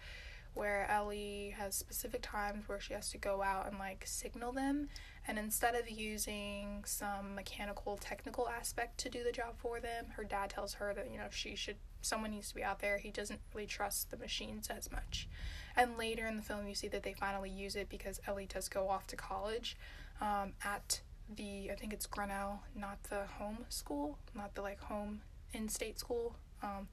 where 0.55 0.91
Ellie 0.91 1.55
has 1.59 1.75
specific 1.75 2.23
times 2.23 2.67
where 2.67 2.81
she 2.81 2.95
has 2.95 3.11
to 3.11 3.19
go 3.19 3.43
out 3.43 3.69
and 3.69 3.79
like 3.79 4.05
signal 4.07 4.53
them 4.53 4.89
and 5.29 5.39
instead 5.39 5.75
of 5.75 5.89
using 5.91 6.83
some 6.87 7.35
mechanical 7.35 7.97
technical 7.97 8.49
aspect 8.49 8.99
to 8.99 9.09
do 9.09 9.25
the 9.25 9.33
job 9.33 9.55
for 9.57 9.81
them 9.81 10.07
her 10.17 10.25
dad 10.25 10.51
tells 10.51 10.75
her 10.75 10.95
that 10.95 11.11
you 11.11 11.19
know 11.19 11.27
she 11.31 11.55
should 11.55 11.77
someone 12.03 12.31
needs 12.31 12.51
to 12.51 12.55
be 12.55 12.63
out 12.63 12.79
there. 12.79 12.99
He 12.99 13.11
doesn't 13.11 13.41
really 13.53 13.67
trust 13.67 14.13
the 14.13 14.17
machines 14.17 14.69
as 14.69 14.93
much. 14.93 15.29
And 15.75 15.99
later 15.99 16.29
in 16.29 16.37
the 16.37 16.43
film 16.43 16.69
you 16.69 16.75
see 16.77 16.87
that 16.89 17.03
they 17.03 17.15
finally 17.15 17.51
use 17.51 17.75
it 17.75 17.89
because 17.89 18.21
ellie 18.27 18.47
does 18.47 18.69
go 18.69 18.89
off 18.89 19.07
to 19.09 19.17
college 19.17 19.77
um, 20.21 20.53
at 20.65 21.01
the 21.35 21.73
i 21.73 21.75
think 21.75 21.93
it's 21.93 22.07
grinnell 22.07 22.63
not 22.77 23.03
the 23.11 23.25
home 23.39 23.59
school 23.69 24.17
not 24.33 24.55
the 24.55 24.63
like 24.63 24.81
home 24.81 25.21
in-state 25.53 25.99
school. 25.99 26.37
Um, 26.63 26.89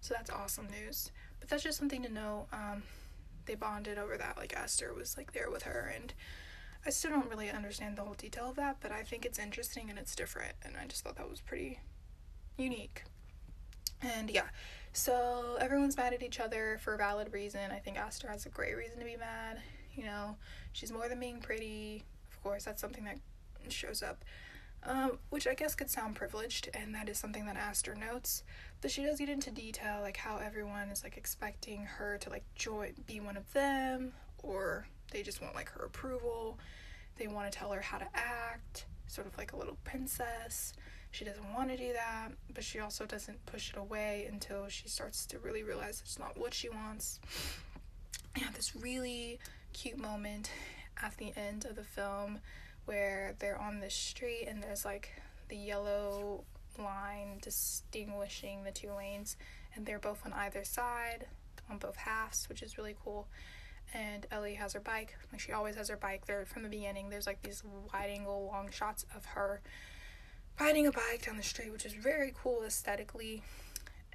so 0.00 0.14
that's 0.14 0.30
awesome 0.30 0.68
news. 0.68 1.10
But 1.40 1.48
that's 1.48 1.62
just 1.62 1.78
something 1.78 2.02
to 2.02 2.12
know 2.12 2.46
um, 2.52 2.82
they 3.46 3.54
bonded 3.54 3.98
over 3.98 4.16
that 4.16 4.36
like 4.36 4.54
aster 4.54 4.92
was 4.92 5.16
like 5.16 5.32
there 5.32 5.50
with 5.50 5.62
her 5.62 5.92
and 5.94 6.12
I 6.86 6.90
still 6.90 7.10
don't 7.10 7.28
really 7.28 7.50
understand 7.50 7.96
the 7.96 8.02
whole 8.02 8.14
detail 8.14 8.50
of 8.50 8.56
that, 8.56 8.78
but 8.80 8.92
I 8.92 9.02
think 9.02 9.24
it's 9.24 9.38
interesting 9.38 9.90
and 9.90 9.98
it's 9.98 10.14
different, 10.14 10.54
and 10.62 10.74
I 10.76 10.86
just 10.86 11.04
thought 11.04 11.16
that 11.16 11.28
was 11.28 11.40
pretty 11.40 11.80
unique. 12.56 13.04
And 14.00 14.30
yeah, 14.30 14.46
so 14.92 15.56
everyone's 15.60 15.96
mad 15.96 16.12
at 16.14 16.22
each 16.22 16.40
other 16.40 16.78
for 16.82 16.94
a 16.94 16.98
valid 16.98 17.32
reason. 17.32 17.70
I 17.70 17.78
think 17.78 17.98
Aster 17.98 18.28
has 18.28 18.46
a 18.46 18.48
great 18.48 18.76
reason 18.76 18.98
to 18.98 19.04
be 19.04 19.16
mad. 19.16 19.60
You 19.94 20.04
know, 20.04 20.36
she's 20.72 20.92
more 20.92 21.08
than 21.08 21.18
being 21.20 21.40
pretty. 21.40 22.04
Of 22.30 22.42
course, 22.42 22.64
that's 22.64 22.80
something 22.80 23.04
that 23.04 23.18
shows 23.68 24.02
up, 24.02 24.24
um, 24.84 25.18
which 25.30 25.46
I 25.46 25.54
guess 25.54 25.74
could 25.74 25.90
sound 25.90 26.14
privileged, 26.14 26.70
and 26.72 26.94
that 26.94 27.08
is 27.08 27.18
something 27.18 27.46
that 27.46 27.56
Aster 27.56 27.94
notes. 27.94 28.44
But 28.80 28.92
she 28.92 29.02
does 29.02 29.18
get 29.18 29.28
into 29.28 29.50
detail, 29.50 30.00
like 30.00 30.16
how 30.16 30.36
everyone 30.36 30.88
is 30.88 31.02
like 31.02 31.16
expecting 31.16 31.84
her 31.84 32.16
to 32.18 32.30
like 32.30 32.44
join, 32.54 32.94
be 33.06 33.18
one 33.18 33.36
of 33.36 33.52
them, 33.52 34.12
or 34.42 34.86
they 35.10 35.22
just 35.22 35.40
want 35.42 35.54
like 35.54 35.70
her 35.70 35.84
approval. 35.84 36.58
They 37.16 37.26
want 37.26 37.50
to 37.50 37.58
tell 37.58 37.72
her 37.72 37.80
how 37.80 37.98
to 37.98 38.06
act, 38.14 38.86
sort 39.06 39.26
of 39.26 39.36
like 39.36 39.52
a 39.52 39.56
little 39.56 39.76
princess. 39.84 40.72
She 41.10 41.24
doesn't 41.24 41.54
want 41.54 41.70
to 41.70 41.76
do 41.76 41.92
that, 41.94 42.28
but 42.52 42.62
she 42.62 42.80
also 42.80 43.06
doesn't 43.06 43.44
push 43.46 43.72
it 43.72 43.78
away 43.78 44.28
until 44.30 44.68
she 44.68 44.88
starts 44.88 45.26
to 45.26 45.38
really 45.38 45.62
realize 45.62 46.00
it's 46.04 46.18
not 46.18 46.38
what 46.38 46.52
she 46.54 46.68
wants. 46.68 47.18
I 48.36 48.40
have 48.40 48.54
this 48.54 48.76
really 48.76 49.38
cute 49.72 49.98
moment 49.98 50.50
at 51.02 51.16
the 51.16 51.32
end 51.36 51.64
of 51.64 51.76
the 51.76 51.84
film 51.84 52.38
where 52.84 53.34
they're 53.38 53.60
on 53.60 53.80
the 53.80 53.90
street 53.90 54.46
and 54.48 54.62
there's 54.62 54.84
like 54.84 55.10
the 55.48 55.56
yellow 55.56 56.44
line 56.78 57.38
distinguishing 57.42 58.62
the 58.64 58.70
two 58.70 58.90
lanes 58.92 59.36
and 59.74 59.84
they're 59.84 59.98
both 59.98 60.24
on 60.24 60.32
either 60.32 60.64
side 60.64 61.26
on 61.70 61.78
both 61.78 61.96
halves 61.96 62.48
which 62.48 62.62
is 62.62 62.78
really 62.78 62.94
cool 63.04 63.26
and 63.94 64.26
Ellie 64.30 64.54
has 64.54 64.72
her 64.74 64.80
bike. 64.80 65.16
Like 65.32 65.40
she 65.40 65.52
always 65.52 65.76
has 65.76 65.88
her 65.88 65.96
bike 65.96 66.26
there 66.26 66.44
from 66.44 66.62
the 66.62 66.68
beginning. 66.68 67.08
There's 67.08 67.26
like 67.26 67.42
these 67.42 67.62
wide 67.92 68.10
angle 68.10 68.46
long 68.46 68.70
shots 68.70 69.04
of 69.14 69.24
her 69.26 69.60
riding 70.60 70.86
a 70.86 70.92
bike 70.92 71.24
down 71.24 71.36
the 71.36 71.42
street, 71.42 71.72
which 71.72 71.84
is 71.84 71.92
very 71.92 72.32
cool 72.36 72.64
aesthetically. 72.64 73.42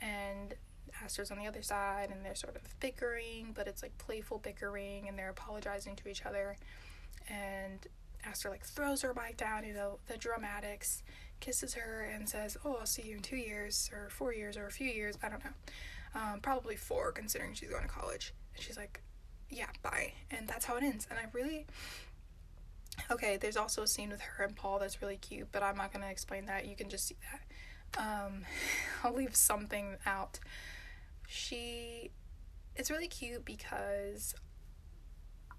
And 0.01 0.53
Aster's 1.01 1.31
on 1.31 1.37
the 1.37 1.47
other 1.47 1.61
side, 1.61 2.09
and 2.11 2.23
they're 2.23 2.35
sort 2.35 2.55
of 2.55 2.61
bickering, 2.79 3.51
but 3.55 3.67
it's 3.67 3.81
like 3.81 3.97
playful 3.97 4.39
bickering, 4.39 5.07
and 5.07 5.17
they're 5.17 5.29
apologizing 5.29 5.95
to 5.97 6.09
each 6.09 6.25
other. 6.25 6.57
And 7.29 7.85
Aster 8.25 8.49
like 8.49 8.65
throws 8.65 9.01
her 9.01 9.13
bike 9.13 9.37
down, 9.37 9.65
you 9.65 9.73
know, 9.73 9.99
the 10.07 10.17
dramatics, 10.17 11.03
kisses 11.39 11.73
her, 11.73 12.09
and 12.13 12.27
says, 12.27 12.57
"Oh, 12.63 12.75
I'll 12.79 12.85
see 12.85 13.03
you 13.03 13.15
in 13.15 13.21
two 13.21 13.37
years, 13.37 13.89
or 13.93 14.09
four 14.09 14.33
years, 14.33 14.55
or 14.57 14.67
a 14.67 14.71
few 14.71 14.89
years. 14.89 15.17
I 15.23 15.29
don't 15.29 15.43
know. 15.43 15.51
Um, 16.15 16.39
probably 16.41 16.75
four, 16.75 17.11
considering 17.11 17.53
she's 17.53 17.69
going 17.69 17.81
to 17.83 17.89
college." 17.89 18.33
And 18.55 18.63
she's 18.63 18.77
like, 18.77 19.01
yeah, 19.53 19.67
bye. 19.81 20.13
And 20.31 20.47
that's 20.47 20.65
how 20.65 20.75
it 20.77 20.83
ends. 20.83 21.07
And 21.09 21.19
I 21.19 21.23
really. 21.31 21.65
Okay, 23.09 23.37
there's 23.37 23.57
also 23.57 23.81
a 23.81 23.87
scene 23.87 24.09
with 24.09 24.21
her 24.21 24.43
and 24.43 24.55
Paul 24.55 24.77
that's 24.77 25.01
really 25.01 25.17
cute, 25.17 25.47
but 25.51 25.63
I'm 25.63 25.75
not 25.75 25.91
to 26.05 26.11
explain 26.11 26.45
that. 26.45 26.67
You 26.67 26.75
can 26.75 26.89
just 26.89 27.07
see 27.07 27.15
that. 27.31 27.99
Um, 27.99 28.43
I'll 29.03 29.13
leave 29.13 29.35
something 29.35 29.97
out. 30.05 30.39
She. 31.27 32.11
It's 32.75 32.89
really 32.89 33.07
cute 33.07 33.45
because 33.45 34.33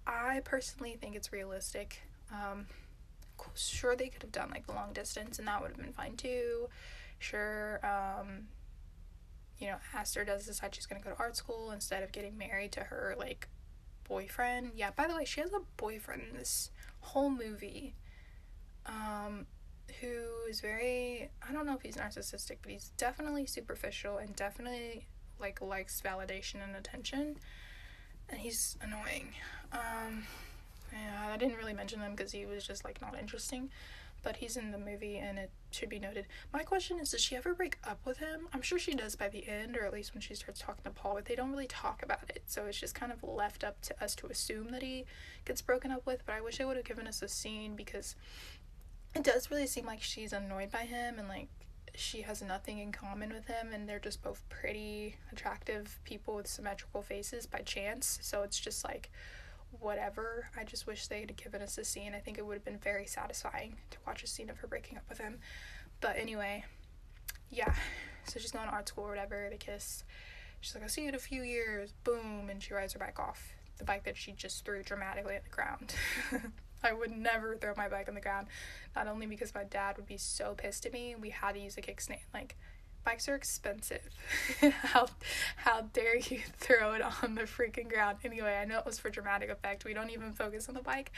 I 0.07 0.41
personally 0.45 0.97
think 1.01 1.15
it's 1.15 1.33
realistic. 1.33 2.03
Um, 2.33 2.67
sure, 3.55 3.97
they 3.97 4.09
could 4.09 4.23
have 4.23 4.33
done 4.33 4.51
like 4.51 4.67
the 4.67 4.73
long 4.73 4.93
distance, 4.93 5.39
and 5.39 5.47
that 5.49 5.61
would 5.63 5.71
have 5.71 5.79
been 5.81 5.93
fine 5.93 6.17
too. 6.17 6.69
Sure, 7.19 7.81
um, 7.85 8.49
you 9.59 9.69
know, 9.69 9.77
Aster 9.95 10.25
does 10.25 10.47
decide 10.47 10.75
she's 10.75 10.87
to 11.01 11.09
go 11.09 11.15
to 11.15 11.19
art 11.19 11.37
school 11.37 11.71
instead 11.71 12.03
of 12.03 12.13
getting 12.13 12.37
married 12.37 12.73
to 12.73 12.81
her 12.81 13.15
like 13.19 13.49
boyfriend. 14.09 14.73
Yeah, 14.75 14.91
by 14.91 15.07
the 15.07 15.15
way, 15.15 15.25
she 15.25 15.41
has 15.41 15.53
a 15.53 15.61
boyfriend 15.77 16.23
in 16.31 16.37
this 16.37 16.71
whole 17.01 17.31
movie. 17.31 17.95
Um, 18.87 19.47
who 20.01 20.49
is 20.49 20.61
very 20.61 21.31
I 21.47 21.53
don't 21.53 21.67
know 21.67 21.75
if 21.75 21.83
he's 21.83 21.97
narcissistic, 21.97 22.59
but 22.63 22.73
he's 22.73 22.91
definitely 22.97 23.47
superficial 23.47 24.19
and 24.19 24.35
definitely 24.35 25.07
like 25.41 25.61
likes 25.61 26.01
validation 26.01 26.63
and 26.63 26.77
attention. 26.77 27.37
And 28.29 28.39
he's 28.39 28.77
annoying. 28.81 29.35
Um 29.73 30.27
yeah, 30.93 31.33
I 31.33 31.37
didn't 31.37 31.57
really 31.57 31.75
mention 31.75 32.01
him 32.01 32.13
because 32.13 32.33
he 32.33 32.47
was 32.47 32.67
just 32.67 32.85
like 32.85 33.01
not 33.01 33.19
interesting. 33.19 33.71
But 34.25 34.37
he's 34.37 34.57
in 34.57 34.73
the 34.73 34.79
movie 34.79 35.19
and 35.19 35.39
it 35.39 35.51
should 35.71 35.91
be 35.91 36.01
noted. 36.01 36.27
My 36.53 36.63
question 36.63 36.99
is, 36.99 37.11
does 37.11 37.21
she 37.21 37.37
ever 37.37 37.55
break 37.55 37.79
up 37.85 38.01
with 38.05 38.19
him? 38.19 38.49
I'm 38.53 38.63
sure 38.63 38.79
she 38.79 38.95
does 38.95 39.15
by 39.15 39.29
the 39.29 39.47
end, 39.47 39.77
or 39.77 39.85
at 39.85 39.93
least 39.93 40.15
when 40.15 40.23
she 40.23 40.35
starts 40.35 40.61
talking 40.61 40.83
to 40.85 40.91
Paul, 40.91 41.15
but 41.15 41.27
they 41.27 41.37
don't 41.37 41.53
really 41.53 41.67
talk 41.67 42.03
about 42.03 42.31
it. 42.31 42.43
So 42.47 42.65
it's 42.65 42.81
just 42.81 42.95
kind 42.95 43.13
of 43.13 43.23
left 43.23 43.63
up 43.63 43.81
to 43.83 44.03
us 44.03 44.15
to 44.17 44.27
assume 44.27 44.71
that 44.71 44.83
he 44.83 45.05
gets 45.45 45.63
broken 45.63 45.93
up 45.93 46.07
with. 46.07 46.25
But 46.27 46.35
I 46.35 46.41
wish 46.41 46.59
they 46.59 46.65
would 46.65 46.77
have 46.77 46.87
given 46.87 47.07
us 47.07 47.23
a 47.23 47.29
scene 47.29 47.77
because 47.77 48.17
it 49.15 49.23
does 49.23 49.51
really 49.51 49.67
seem 49.67 49.87
like 49.87 50.03
she's 50.03 50.33
annoyed 50.33 50.71
by 50.71 50.81
him 50.81 51.19
and 51.19 51.29
like 51.29 51.49
she 51.95 52.23
has 52.23 52.43
nothing 52.43 52.79
in 52.79 52.91
common 52.91 53.33
with 53.33 53.47
him 53.47 53.73
and 53.73 53.89
they're 53.89 54.01
just 54.01 54.23
both 54.23 54.43
pretty 54.49 55.17
attractive 55.33 56.01
people 56.05 56.35
with 56.35 56.47
symmetrical 56.47 57.03
faces 57.03 57.47
by 57.47 57.61
chance 57.61 58.19
so 58.21 58.43
it's 58.43 58.59
just 58.59 58.85
like 58.85 59.11
whatever. 59.81 60.49
I 60.59 60.65
just 60.65 60.87
wish 60.87 61.07
they 61.07 61.21
had 61.21 61.37
given 61.37 61.63
us 61.63 61.79
a 61.79 61.85
scene. 61.85 62.15
I 62.15 62.19
think 62.19 62.39
it 62.39 62.47
would 62.47 62.55
have 62.55 62.65
been 62.65 62.79
very 62.79 63.07
satisfying 63.07 63.77
to 63.91 63.99
watch 64.07 64.23
a 64.23 64.27
scene 64.27 64.51
of 64.51 64.59
her 64.59 64.67
breaking 64.67 64.99
up 64.99 65.05
with 65.09 65.19
him. 65.19 65.39
But 66.01 66.17
anyway 66.19 66.65
yeah. 67.55 67.73
So 68.25 68.41
she's 68.41 68.51
going 68.51 68.67
to 68.67 68.73
art 68.73 68.89
school 68.89 69.05
or 69.05 69.11
whatever 69.11 69.49
to 69.49 69.57
kiss. 69.57 70.05
She's 70.61 70.75
like 70.75 70.83
i'll 70.83 70.89
see 70.89 71.03
you 71.03 71.09
in 71.09 71.15
a 71.15 71.19
few 71.19 71.43
years. 71.43 71.93
Boom. 72.05 72.49
And 72.51 72.63
she 72.63 72.75
rides 72.75 72.93
her 72.95 72.99
bike 72.99 73.19
off. 73.19 73.53
The 73.79 73.85
bike 73.85 74.05
that 74.05 74.17
she 74.17 74.33
just 74.33 74.65
threw 74.65 74.83
dramatically 74.83 75.35
at 75.35 75.45
the 75.45 75.51
ground. 75.51 75.95
I 76.85 76.93
would 76.93 77.11
never 77.11 77.57
throw 77.57 77.73
my 77.77 77.89
bike 77.89 78.09
on 78.09 78.15
the 78.15 78.21
ground. 78.21 78.49
Not 78.95 79.09
only 79.09 79.27
because 79.27 79.55
my 79.55 79.65
dad 79.65 79.97
would 79.97 80.07
be 80.07 80.19
so 80.19 80.55
pissed 80.57 80.85
at 80.87 80.93
me, 80.93 81.15
we 81.19 81.31
had 81.31 81.53
to 81.53 81.61
use 81.61 81.77
a 81.79 81.81
kickstand. 81.81 82.19
Like, 82.33 82.57
bikes 83.05 83.29
are 83.29 83.35
expensive. 83.35 84.09
how 84.83 85.07
how 85.57 85.83
dare 85.93 86.17
you 86.17 86.41
throw 86.59 86.95
it 86.95 87.03
on 87.03 87.35
the 87.35 87.43
freaking 87.43 87.89
ground? 87.89 88.19
Anyway, 88.25 88.55
I 88.55 88.65
know 88.65 88.79
it 88.79 88.87
was 88.87 88.99
for 88.99 89.11
dramatic 89.11 89.51
effect. 89.51 89.85
We 89.85 89.95
don't 89.95 90.11
even 90.11 90.33
focus 90.33 90.69
on 90.69 90.75
the 90.75 90.83
bike. 90.83 91.13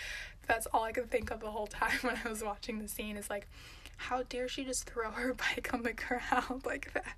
That's 0.46 0.66
all 0.66 0.82
I 0.84 0.92
could 0.92 1.10
think 1.10 1.30
of 1.30 1.40
the 1.40 1.50
whole 1.50 1.66
time 1.66 1.98
when 2.02 2.18
I 2.24 2.28
was 2.28 2.42
watching 2.42 2.78
the 2.80 2.88
scene 2.88 3.16
is 3.16 3.30
like, 3.30 3.46
how 3.96 4.22
dare 4.24 4.48
she 4.48 4.64
just 4.64 4.88
throw 4.88 5.10
her 5.10 5.34
bike 5.34 5.70
on 5.72 5.82
the 5.82 5.92
ground 5.92 6.62
like 6.64 6.92
that? 6.94 7.16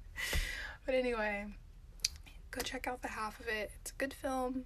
But 0.87 0.95
anyway, 0.95 1.47
go 2.51 2.61
check 2.61 2.87
out 2.87 3.03
the 3.03 3.09
half 3.09 3.41
of 3.41 3.49
it. 3.49 3.71
It's 3.81 3.91
a 3.91 3.95
good 3.95 4.15
film. 4.15 4.65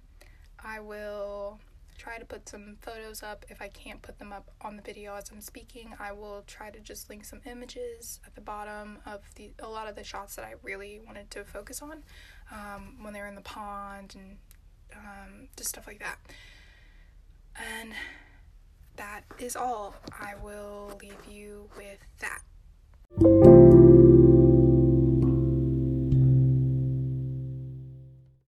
I 0.63 0.79
will 0.79 1.59
try 2.03 2.17
to 2.17 2.25
put 2.25 2.49
some 2.49 2.75
photos 2.81 3.23
up. 3.23 3.45
If 3.49 3.61
I 3.61 3.69
can't 3.69 4.01
put 4.01 4.19
them 4.19 4.33
up 4.33 4.51
on 4.61 4.75
the 4.75 4.81
video 4.81 5.15
as 5.15 5.31
I'm 5.31 5.39
speaking, 5.39 5.93
I 5.99 6.11
will 6.11 6.43
try 6.47 6.69
to 6.69 6.79
just 6.79 7.09
link 7.09 7.23
some 7.23 7.39
images 7.45 8.19
at 8.25 8.35
the 8.35 8.41
bottom 8.41 8.97
of 9.05 9.21
the 9.35 9.51
a 9.59 9.69
lot 9.69 9.87
of 9.87 9.95
the 9.95 10.03
shots 10.03 10.35
that 10.35 10.43
I 10.43 10.55
really 10.63 10.99
wanted 11.05 11.31
to 11.31 11.45
focus 11.45 11.81
on 11.81 12.03
um, 12.51 12.97
when 13.01 13.13
they 13.13 13.21
were 13.21 13.27
in 13.27 13.35
the 13.35 13.41
pond 13.41 14.15
and 14.15 14.37
um, 14.95 15.47
just 15.55 15.69
stuff 15.69 15.87
like 15.87 15.99
that. 15.99 16.17
And 17.55 17.93
that 18.97 19.21
is 19.39 19.55
all. 19.55 19.95
I 20.11 20.33
will 20.43 20.99
leave 21.01 21.25
you 21.29 21.69
with 21.77 21.99
that. 22.19 23.52